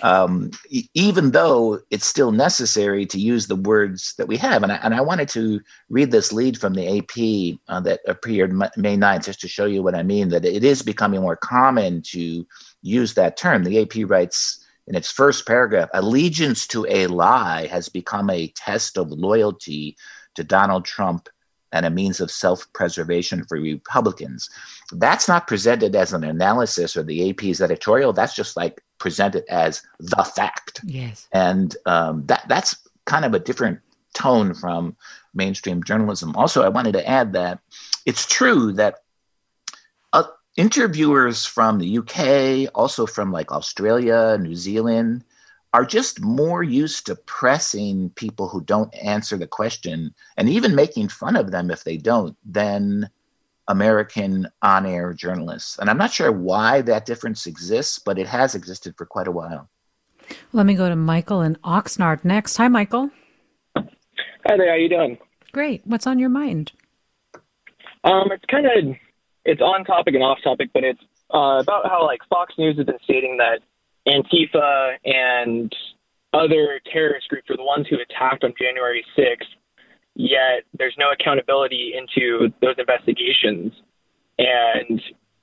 [0.01, 0.51] um,
[0.93, 4.63] even though it's still necessary to use the words that we have.
[4.63, 8.53] And I, and I wanted to read this lead from the AP uh, that appeared
[8.53, 12.01] May 9th, just to show you what I mean, that it is becoming more common
[12.03, 12.45] to
[12.81, 13.63] use that term.
[13.63, 18.97] The AP writes in its first paragraph allegiance to a lie has become a test
[18.97, 19.97] of loyalty
[20.35, 21.29] to Donald Trump
[21.73, 24.49] and a means of self preservation for Republicans.
[24.93, 28.13] That's not presented as an analysis or the AP's editorial.
[28.13, 30.79] That's just like presented as the fact.
[30.85, 31.27] Yes.
[31.33, 33.79] And um, that that's kind of a different
[34.13, 34.95] tone from
[35.33, 36.35] mainstream journalism.
[36.37, 37.59] Also, I wanted to add that
[38.05, 38.99] it's true that
[40.13, 40.23] uh,
[40.55, 45.23] interviewers from the UK, also from like Australia, New Zealand,
[45.73, 51.09] are just more used to pressing people who don't answer the question and even making
[51.09, 53.09] fun of them if they don't than
[53.67, 55.79] American on air journalists.
[55.79, 59.31] And I'm not sure why that difference exists, but it has existed for quite a
[59.31, 59.69] while.
[60.51, 62.57] Let me go to Michael in Oxnard next.
[62.57, 63.09] Hi, Michael.
[63.75, 64.67] Hi there.
[64.67, 65.17] How are you doing?
[65.53, 65.81] Great.
[65.85, 66.71] What's on your mind?
[68.03, 68.95] Um, it's kind of
[69.45, 71.01] it's on topic and off topic, but it's
[71.33, 73.59] uh, about how like Fox News has been stating that
[74.07, 75.73] Antifa and
[76.33, 79.45] other terrorist groups are the ones who attacked on January 6th,
[80.15, 83.71] yet there's no accountability into those investigations.
[84.37, 85.01] And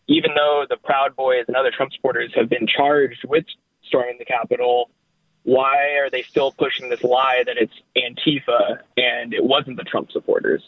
[0.09, 3.45] even though the Proud Boys and other Trump supporters have been charged with
[3.85, 4.91] storming the Capitol,
[5.45, 10.11] why are they still pushing this lie that it's Antifa and it wasn't the Trump
[10.13, 10.63] supporters?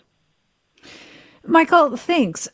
[1.45, 2.49] Michael, thanks.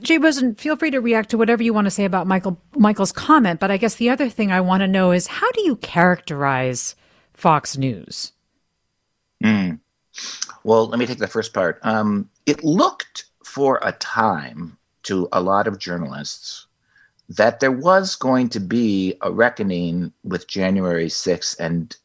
[0.00, 3.12] Jay Rosen, feel free to react to whatever you want to say about Michael Michael's
[3.12, 3.60] comment.
[3.60, 6.94] But I guess the other thing I want to know is how do you characterize
[7.32, 8.32] Fox News?
[9.42, 9.80] Mm.
[10.62, 11.78] Well, let me take the first part.
[11.82, 16.66] Um, it looked for a time to a lot of journalists
[17.28, 21.96] that there was going to be a reckoning with January 6th and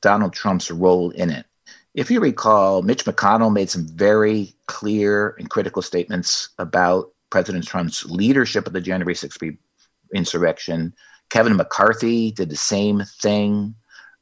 [0.00, 1.46] Donald Trump's role in it.
[1.94, 8.04] If you recall, Mitch McConnell made some very clear and critical statements about President Trump's
[8.04, 9.56] leadership of the January 6th
[10.14, 10.94] insurrection.
[11.30, 13.74] Kevin McCarthy did the same thing.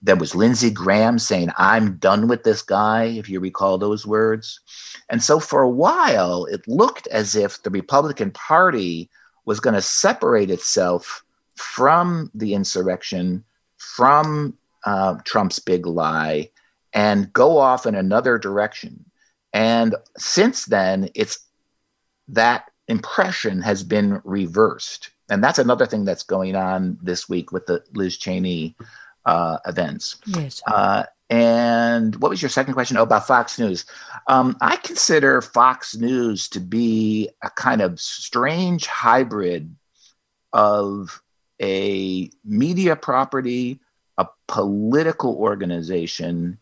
[0.03, 4.61] There was Lindsey Graham saying, I'm done with this guy, if you recall those words.
[5.09, 9.11] And so for a while, it looked as if the Republican Party
[9.45, 11.25] was going to separate itself
[11.57, 13.45] from the insurrection,
[13.79, 16.51] from uh, Trump's big lie,
[16.93, 19.05] and go off in another direction.
[19.53, 21.39] And since then, it's
[22.29, 25.11] that impression has been reversed.
[25.31, 28.77] And that's another thing that's going on this week with the Liz Cheney
[29.25, 30.19] uh, events.
[30.27, 30.63] Yes.
[30.67, 32.97] Uh, and what was your second question?
[32.99, 33.87] Oh, about Fox News.
[34.29, 39.75] Um, I consider Fox News to be a kind of strange hybrid
[40.53, 41.23] of
[41.61, 43.81] a media property,
[44.19, 46.59] a political organization,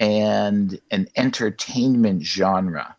[0.00, 2.96] and an entertainment genre.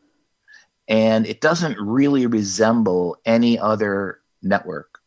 [0.91, 4.99] And it doesn't really resemble any other network.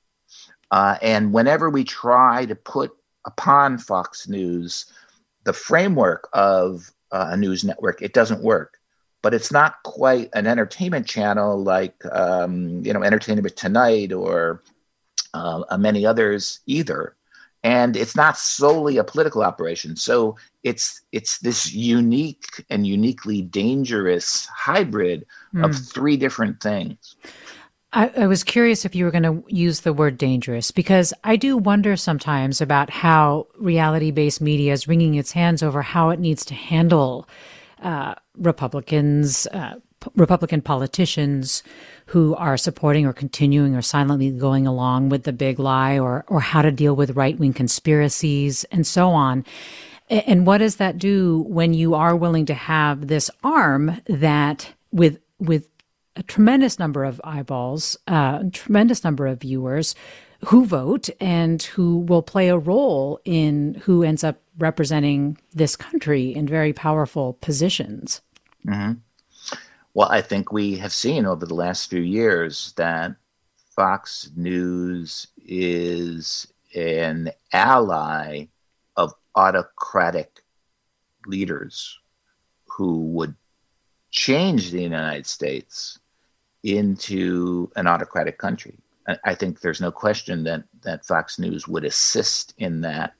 [0.70, 4.86] Uh, and whenever we try to put upon Fox News
[5.44, 8.78] the framework of uh, a news network, it doesn't work.
[9.20, 14.62] But it's not quite an entertainment channel like um, you know Entertainment Tonight or
[15.34, 17.14] uh, many others either.
[17.64, 19.96] And it's not solely a political operation.
[19.96, 25.64] So it's it's this unique and uniquely dangerous hybrid mm.
[25.64, 25.82] of hmm.
[25.82, 27.16] three different things.
[27.94, 31.36] I, I, was curious if you were going to use the word dangerous because I
[31.36, 36.18] do wonder sometimes about how reality based media is wringing its hands over how it
[36.18, 37.28] needs to handle
[37.82, 39.76] uh, Republicans, uh,
[40.16, 41.62] Republican politicians
[42.06, 46.40] who are supporting or continuing or silently going along with the big lie or, or
[46.40, 49.44] how to deal with right wing conspiracies and so on.
[50.10, 55.18] And what does that do when you are willing to have this arm that with
[55.38, 55.68] with
[56.16, 59.94] a tremendous number of eyeballs, uh, a tremendous number of viewers
[60.46, 66.34] who vote and who will play a role in who ends up representing this country
[66.34, 68.20] in very powerful positions.
[68.66, 68.92] Mm-hmm.
[69.94, 73.14] Well, I think we have seen over the last few years that
[73.76, 78.46] Fox News is an ally
[78.96, 80.42] of autocratic
[81.26, 81.96] leaders
[82.66, 83.36] who would
[84.10, 86.00] change the United States
[86.64, 88.76] into an autocratic country.
[89.24, 93.14] I think there's no question that, that Fox News would assist in that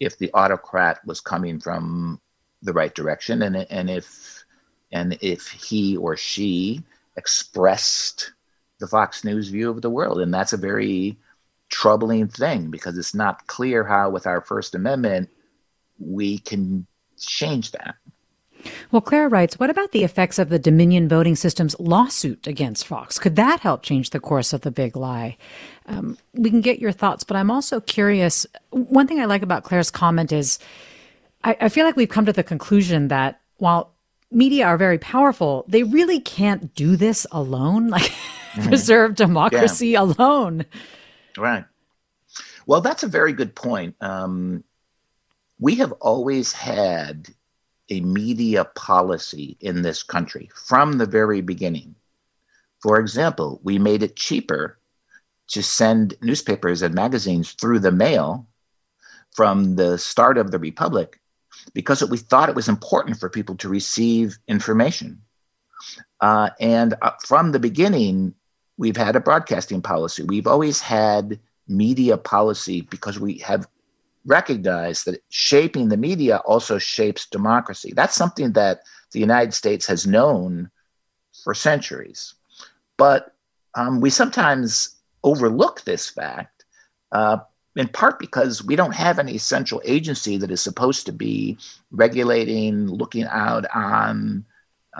[0.00, 2.20] if the autocrat was coming from
[2.62, 4.37] the right direction and, and if
[4.92, 6.82] and if he or she
[7.16, 8.32] expressed
[8.78, 10.20] the Fox News view of the world.
[10.20, 11.16] And that's a very
[11.68, 15.28] troubling thing because it's not clear how, with our First Amendment,
[15.98, 16.86] we can
[17.18, 17.96] change that.
[18.90, 23.18] Well, Claire writes, what about the effects of the Dominion voting system's lawsuit against Fox?
[23.18, 25.36] Could that help change the course of the big lie?
[25.86, 28.46] Um, we can get your thoughts, but I'm also curious.
[28.70, 30.58] One thing I like about Claire's comment is
[31.44, 33.94] I, I feel like we've come to the conclusion that while
[34.30, 38.68] media are very powerful, they really can't do this alone, like mm-hmm.
[38.68, 40.02] preserve democracy yeah.
[40.02, 40.64] alone.
[41.36, 41.64] Right.
[42.66, 43.96] Well, that's a very good point.
[44.00, 44.64] Um,
[45.58, 47.28] we have always had
[47.90, 51.94] a media policy in this country from the very beginning.
[52.82, 54.78] For example, we made it cheaper
[55.48, 58.46] to send newspapers and magazines through the mail
[59.34, 61.20] from the start of the Republic
[61.74, 65.20] because we thought it was important for people to receive information.
[66.20, 68.34] Uh, and uh, from the beginning,
[68.76, 70.22] we've had a broadcasting policy.
[70.22, 71.38] We've always had
[71.68, 73.68] media policy because we have
[74.24, 77.92] recognized that shaping the media also shapes democracy.
[77.94, 78.80] That's something that
[79.12, 80.70] the United States has known
[81.44, 82.34] for centuries.
[82.96, 83.34] But
[83.74, 86.64] um, we sometimes overlook this fact,
[87.12, 87.38] uh,
[87.78, 91.56] in part because we don't have any central agency that is supposed to be
[91.92, 94.44] regulating, looking out on,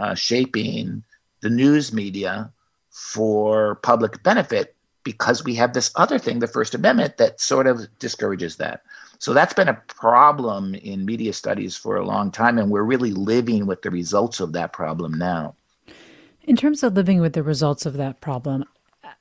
[0.01, 1.03] uh, shaping
[1.41, 2.53] the news media
[2.91, 7.89] for public benefit because we have this other thing, the First Amendment, that sort of
[7.99, 8.83] discourages that.
[9.18, 13.11] So that's been a problem in media studies for a long time, and we're really
[13.11, 15.57] living with the results of that problem now.
[16.45, 18.64] In terms of living with the results of that problem,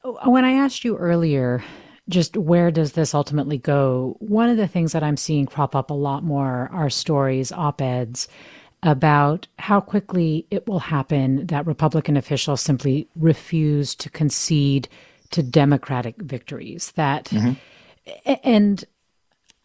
[0.03, 1.63] uh, when I asked you earlier,
[2.09, 4.15] just where does this ultimately go?
[4.19, 7.81] One of the things that I'm seeing crop up a lot more are stories, op
[7.81, 8.27] eds
[8.83, 14.87] about how quickly it will happen that Republican officials simply refuse to concede
[15.31, 16.91] to Democratic victories.
[16.91, 18.33] That, mm-hmm.
[18.43, 18.85] and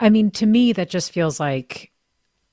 [0.00, 1.92] I mean, to me, that just feels like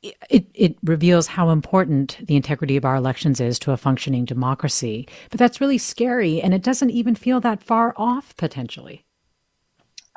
[0.02, 5.08] it, it reveals how important the integrity of our elections is to a functioning democracy.
[5.30, 9.06] But that's really scary, and it doesn't even feel that far off potentially.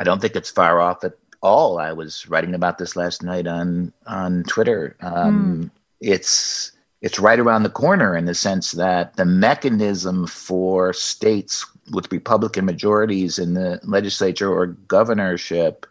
[0.02, 1.78] I don't think it's far off at all.
[1.78, 4.96] I was writing about this last night on on Twitter.
[5.00, 5.70] Um, mm.
[6.00, 6.72] It's
[7.02, 12.64] it's right around the corner in the sense that the mechanism for states with Republican
[12.64, 15.86] majorities in the legislature or governorship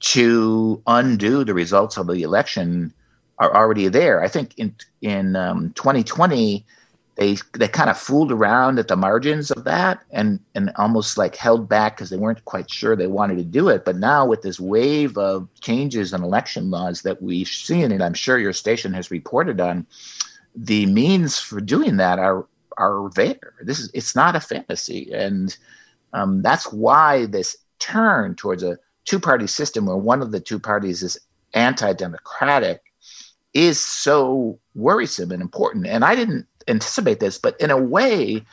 [0.00, 2.94] to undo the results of the election
[3.38, 4.24] are already there.
[4.24, 6.64] I think in in um, 2020
[7.18, 11.34] they they kind of fooled around at the margins of that and and almost like
[11.34, 13.84] held back because they weren't quite sure they wanted to do it.
[13.84, 18.14] But now with this wave of changes in election laws that we've seen, and I'm
[18.14, 19.84] sure your station has reported on,
[20.54, 22.46] the means for doing that are
[22.78, 23.54] are there.
[23.62, 25.56] This is it's not a fantasy, and
[26.12, 30.60] um, that's why this turn towards a two party system where one of the two
[30.60, 31.18] parties is
[31.52, 32.80] anti democratic
[33.54, 35.86] is so worrisome and important.
[35.86, 38.44] And I didn't anticipate this, but in a way,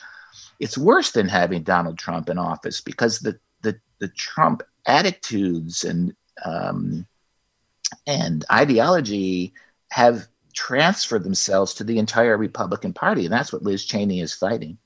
[0.60, 6.16] it's worse than having Donald Trump in office because the the, the Trump attitudes and
[6.44, 7.06] um,
[8.08, 9.54] and ideology
[9.92, 14.78] have transferred themselves to the entire Republican Party, and that's what Liz Cheney is fighting.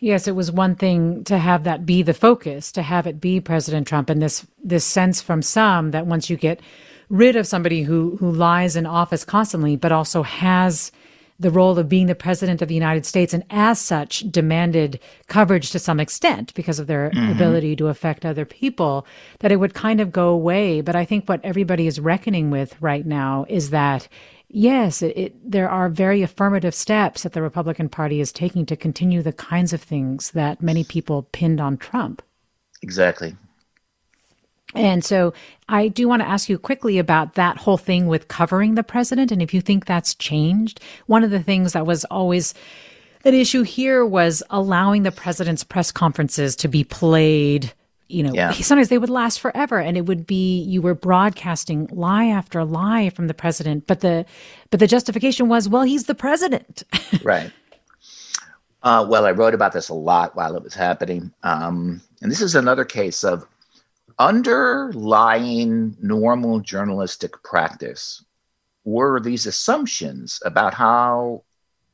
[0.00, 3.40] Yes, it was one thing to have that be the focus, to have it be
[3.40, 6.60] President Trump, and this this sense from some that once you get
[7.08, 10.92] rid of somebody who who lies in office constantly, but also has
[11.38, 15.70] the role of being the president of the United States, and as such demanded coverage
[15.70, 17.32] to some extent because of their mm-hmm.
[17.32, 19.06] ability to affect other people,
[19.40, 20.80] that it would kind of go away.
[20.80, 24.08] But I think what everybody is reckoning with right now is that
[24.48, 28.76] Yes, it, it, there are very affirmative steps that the Republican Party is taking to
[28.76, 32.22] continue the kinds of things that many people pinned on Trump.
[32.80, 33.34] Exactly.
[34.76, 35.32] And so
[35.68, 39.32] I do want to ask you quickly about that whole thing with covering the president
[39.32, 40.80] and if you think that's changed.
[41.06, 42.54] One of the things that was always
[43.24, 47.72] an issue here was allowing the president's press conferences to be played
[48.08, 48.52] you know, yeah.
[48.52, 53.10] sometimes they would last forever and it would be you were broadcasting lie after lie
[53.10, 54.24] from the president, but the
[54.70, 56.84] but the justification was, well, he's the president.
[57.24, 57.50] right.
[58.82, 61.32] Uh, well, I wrote about this a lot while it was happening.
[61.42, 63.44] Um, and this is another case of
[64.18, 68.24] underlying normal journalistic practice
[68.84, 71.42] were these assumptions about how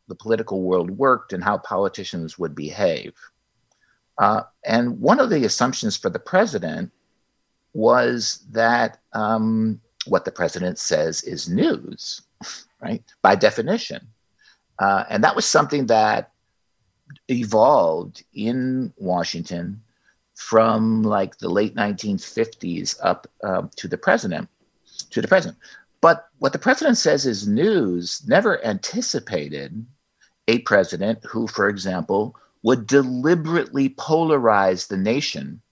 [0.08, 3.14] the political world worked and how politicians would behave.
[4.18, 6.92] Uh, and one of the assumptions for the president
[7.72, 12.22] was that um, what the president says is news,
[12.80, 13.02] right?
[13.22, 14.06] By definition.
[14.78, 16.32] Uh, and that was something that
[17.28, 19.82] evolved in Washington
[20.42, 24.48] from like the late 1950s up uh, to the president,
[25.10, 25.56] to the president.
[26.00, 29.86] But what the president says is news never anticipated
[30.48, 32.34] a president who, for example,
[32.64, 35.62] would deliberately polarize the nation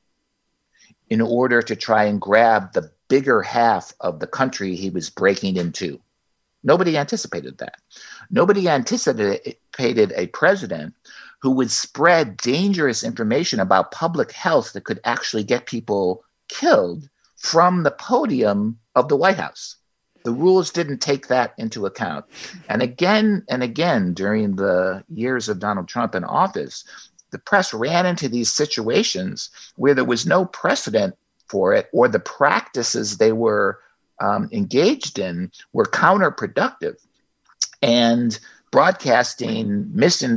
[1.09, 5.57] in order to try and grab the bigger half of the country he was breaking
[5.57, 6.01] into.
[6.63, 7.81] Nobody anticipated that.
[8.31, 10.95] Nobody anticipated a president
[11.41, 17.83] who would spread dangerous information about public health that could actually get people killed from
[17.83, 19.77] the podium of the White House.
[20.25, 22.27] The rules didn't take that into account.
[22.69, 26.85] And again and again during the years of Donald Trump in office,
[27.31, 31.17] the press ran into these situations where there was no precedent
[31.49, 33.81] for it, or the practices they were
[34.21, 36.97] um, engaged in were counterproductive.
[37.83, 38.39] And
[38.71, 39.93] broadcasting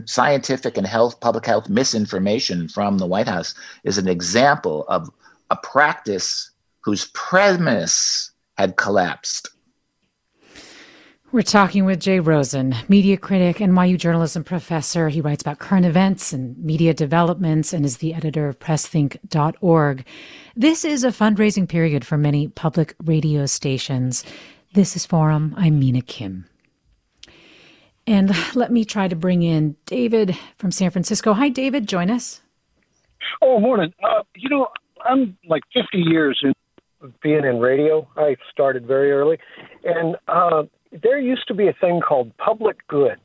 [0.05, 3.53] scientific and health, public health misinformation from the White House
[3.83, 5.09] is an example of
[5.49, 9.49] a practice whose premise had collapsed.
[11.31, 15.09] We're talking with Jay Rosen, media critic, NYU journalism professor.
[15.09, 20.05] He writes about current events and media developments and is the editor of PressThink.org.
[20.55, 24.23] This is a fundraising period for many public radio stations.
[24.73, 25.55] This is Forum.
[25.57, 26.45] I'm Mina Kim.
[28.05, 31.33] And let me try to bring in David from San Francisco.
[31.33, 31.87] Hi, David.
[31.87, 32.41] Join us.
[33.41, 33.93] Oh, morning.
[34.03, 34.67] Uh, you know,
[35.05, 36.53] I'm like 50 years in
[37.21, 38.07] being in radio.
[38.17, 39.37] I started very early.
[39.83, 43.19] And uh, there used to be a thing called public good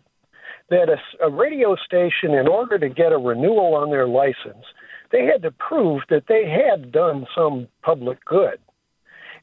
[0.71, 4.65] that a, a radio station, in order to get a renewal on their license,
[5.11, 8.59] they had to prove that they had done some public good.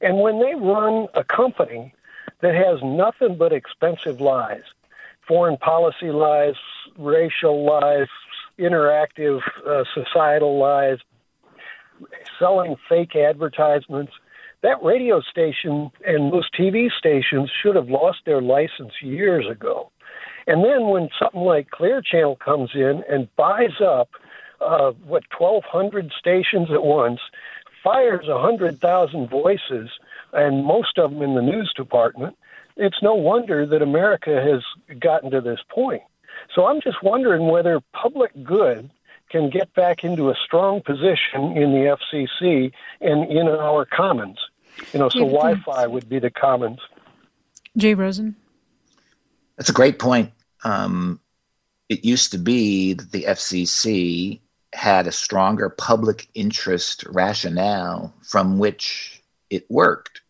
[0.01, 1.93] And when they run a company
[2.41, 4.63] that has nothing but expensive lies,
[5.27, 6.55] foreign policy lies,
[6.97, 8.07] racial lies,
[8.59, 10.97] interactive uh, societal lies,
[12.39, 14.13] selling fake advertisements,
[14.61, 19.91] that radio station and most TV stations should have lost their license years ago.
[20.47, 24.09] And then when something like Clear Channel comes in and buys up
[24.61, 27.19] uh, what 1,200 stations at once,
[27.83, 29.89] fires 100,000 voices,
[30.33, 32.35] and most of them in the news department,
[32.77, 36.03] it's no wonder that America has gotten to this point.
[36.53, 38.89] So I'm just wondering whether public good
[39.29, 42.71] can get back into a strong position in the FCC
[43.01, 44.37] and in our commons.
[44.93, 46.79] You know, so Wi Fi would be the commons.
[47.77, 48.35] Jay Rosen?
[49.57, 50.31] That's a great point.
[50.63, 51.19] Um,
[51.89, 54.39] it used to be that the FCC
[54.73, 60.21] had a stronger public interest rationale from which it worked.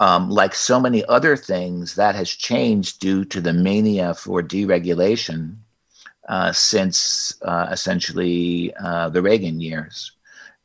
[0.00, 5.56] Um, like so many other things, that has changed due to the mania for deregulation
[6.28, 10.12] uh, since uh, essentially uh, the Reagan years.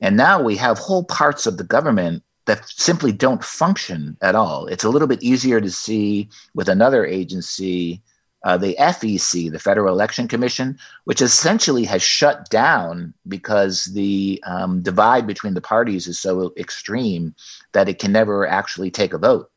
[0.01, 4.65] And now we have whole parts of the government that simply don't function at all.
[4.67, 8.01] It's a little bit easier to see with another agency,
[8.43, 14.81] uh, the FEC, the Federal Election Commission, which essentially has shut down because the um,
[14.81, 17.35] divide between the parties is so extreme
[17.73, 19.51] that it can never actually take a vote.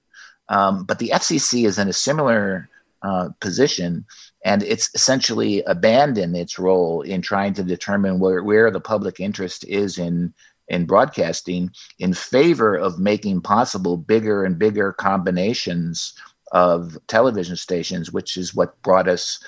[0.48, 2.68] Um, but the FCC is in a similar
[3.02, 4.04] uh, position,
[4.44, 9.64] and it's essentially abandoned its role in trying to determine where, where the public interest
[9.68, 10.34] is in
[10.68, 16.14] in broadcasting in favor of making possible bigger and bigger combinations
[16.52, 19.42] of television stations, which is what brought us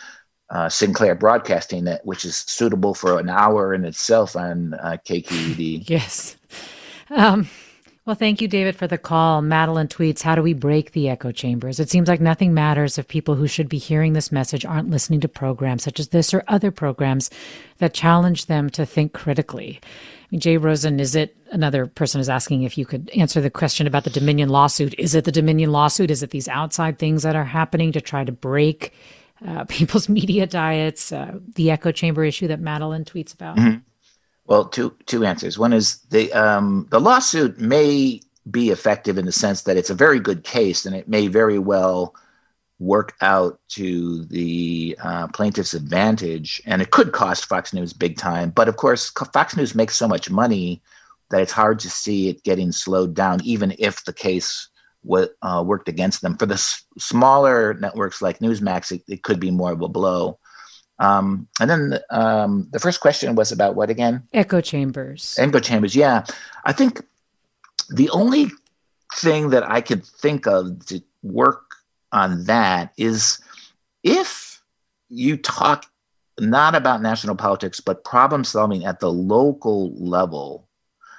[0.51, 5.89] uh, Sinclair Broadcasting, which is suitable for an hour in itself on uh, KQED.
[5.89, 6.37] Yes.
[7.11, 7.49] Um,
[8.07, 9.41] well, thank you, David, for the call.
[9.41, 11.81] Madeline tweets, How do we break the echo chambers?
[11.81, 15.21] It seems like nothing matters if people who should be hearing this message aren't listening
[15.21, 17.31] to programs such as this or other programs
[17.79, 19.81] that challenge them to think critically.
[20.41, 24.05] Jay Rosen, is it another person is asking if you could answer the question about
[24.05, 24.95] the Dominion lawsuit?
[24.99, 26.11] Is it the Dominion lawsuit?
[26.11, 28.93] Is it these outside things that are happening to try to break
[29.47, 31.13] uh, people's media diets?
[31.13, 33.57] Uh, the echo chamber issue that Madeline tweets about?
[33.57, 33.79] Mm-hmm.
[34.47, 35.59] Well, two two answers.
[35.59, 38.21] One is the um, the lawsuit may
[38.51, 41.59] be effective in the sense that it's a very good case, and it may very
[41.59, 42.15] well
[42.85, 48.51] work out to the uh, plaintiff's advantage, and it could cost Fox News big time.
[48.51, 50.83] But of course, Fox News makes so much money
[51.31, 54.69] that it's hard to see it getting slowed down, even if the case
[55.05, 56.37] w- uh, worked against them.
[56.37, 60.39] For the s- smaller networks like Newsmax, it, it could be more of a blow.
[60.99, 64.29] Um, and then um, the first question was about what again?
[64.33, 65.35] Echo chambers.
[65.39, 65.97] Echo chambers.
[65.97, 66.25] Yeah,
[66.65, 67.03] I think
[67.89, 68.51] the only
[69.17, 71.64] thing that I could think of to work
[72.15, 73.41] on that is
[74.03, 74.63] if
[75.11, 75.87] you talk
[76.41, 80.69] not about national politics, but problem solving at the local level,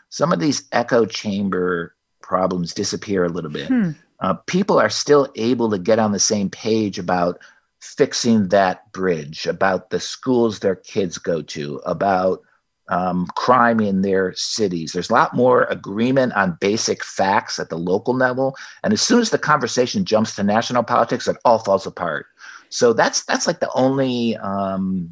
[0.10, 3.68] some of these echo chamber problems disappear a little bit.
[3.68, 3.92] Hmm.
[4.20, 7.40] Uh, people are still able to get on the same page about
[7.82, 12.42] fixing that bridge, about the schools their kids go to, about
[12.90, 14.92] um, crime in their cities.
[14.92, 19.20] There's a lot more agreement on basic facts at the local level, and as soon
[19.20, 22.28] as the conversation jumps to national politics, it all falls apart.
[22.70, 25.10] So that's that's like the only um,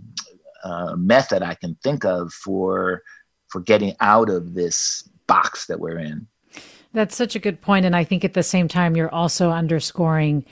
[0.63, 3.03] uh, method I can think of for
[3.47, 6.27] for getting out of this box that we're in.
[6.93, 10.45] That's such a good point, and I think at the same time you're also underscoring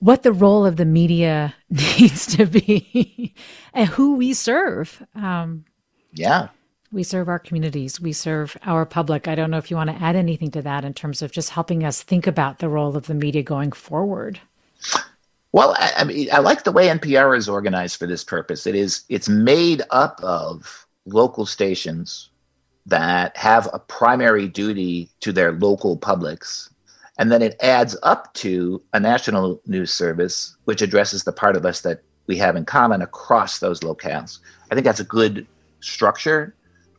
[0.00, 3.34] what the role of the media needs to be
[3.72, 5.02] and who we serve.
[5.14, 5.64] Um,
[6.12, 6.48] yeah.
[6.90, 8.00] We serve our communities.
[8.00, 9.28] We serve our public.
[9.28, 11.50] I don't know if you want to add anything to that in terms of just
[11.50, 14.40] helping us think about the role of the media going forward.
[15.52, 18.66] Well, I, I mean, I like the way NPR is organized for this purpose.
[18.66, 22.30] It is it's made up of local stations
[22.86, 26.70] that have a primary duty to their local publics
[27.18, 31.66] and then it adds up to a national news service, which addresses the part of
[31.66, 34.38] us that we have in common across those locales.
[34.70, 35.46] I think that's a good
[35.80, 36.54] structure.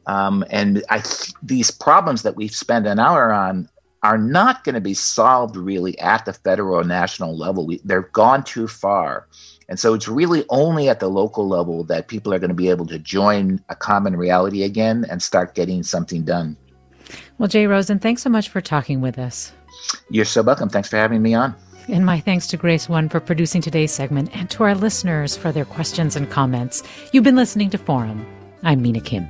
[0.10, 3.70] Um, and I th- these problems that we've spent an hour on
[4.02, 7.68] are not going to be solved really at the federal or national level.
[7.68, 9.28] We, they've gone too far.
[9.68, 12.70] And so it's really only at the local level that people are going to be
[12.70, 16.58] able to join a common reality again and start getting something done.
[17.38, 19.52] Well, Jay Rosen, thanks so much for talking with us.
[20.10, 20.70] You're so welcome.
[20.70, 21.56] Thanks for having me on.
[21.88, 25.52] And my thanks to Grace One for producing today's segment and to our listeners for
[25.52, 26.82] their questions and comments.
[27.12, 28.26] You've been listening to Forum.
[28.64, 29.30] I'm Mina Kim.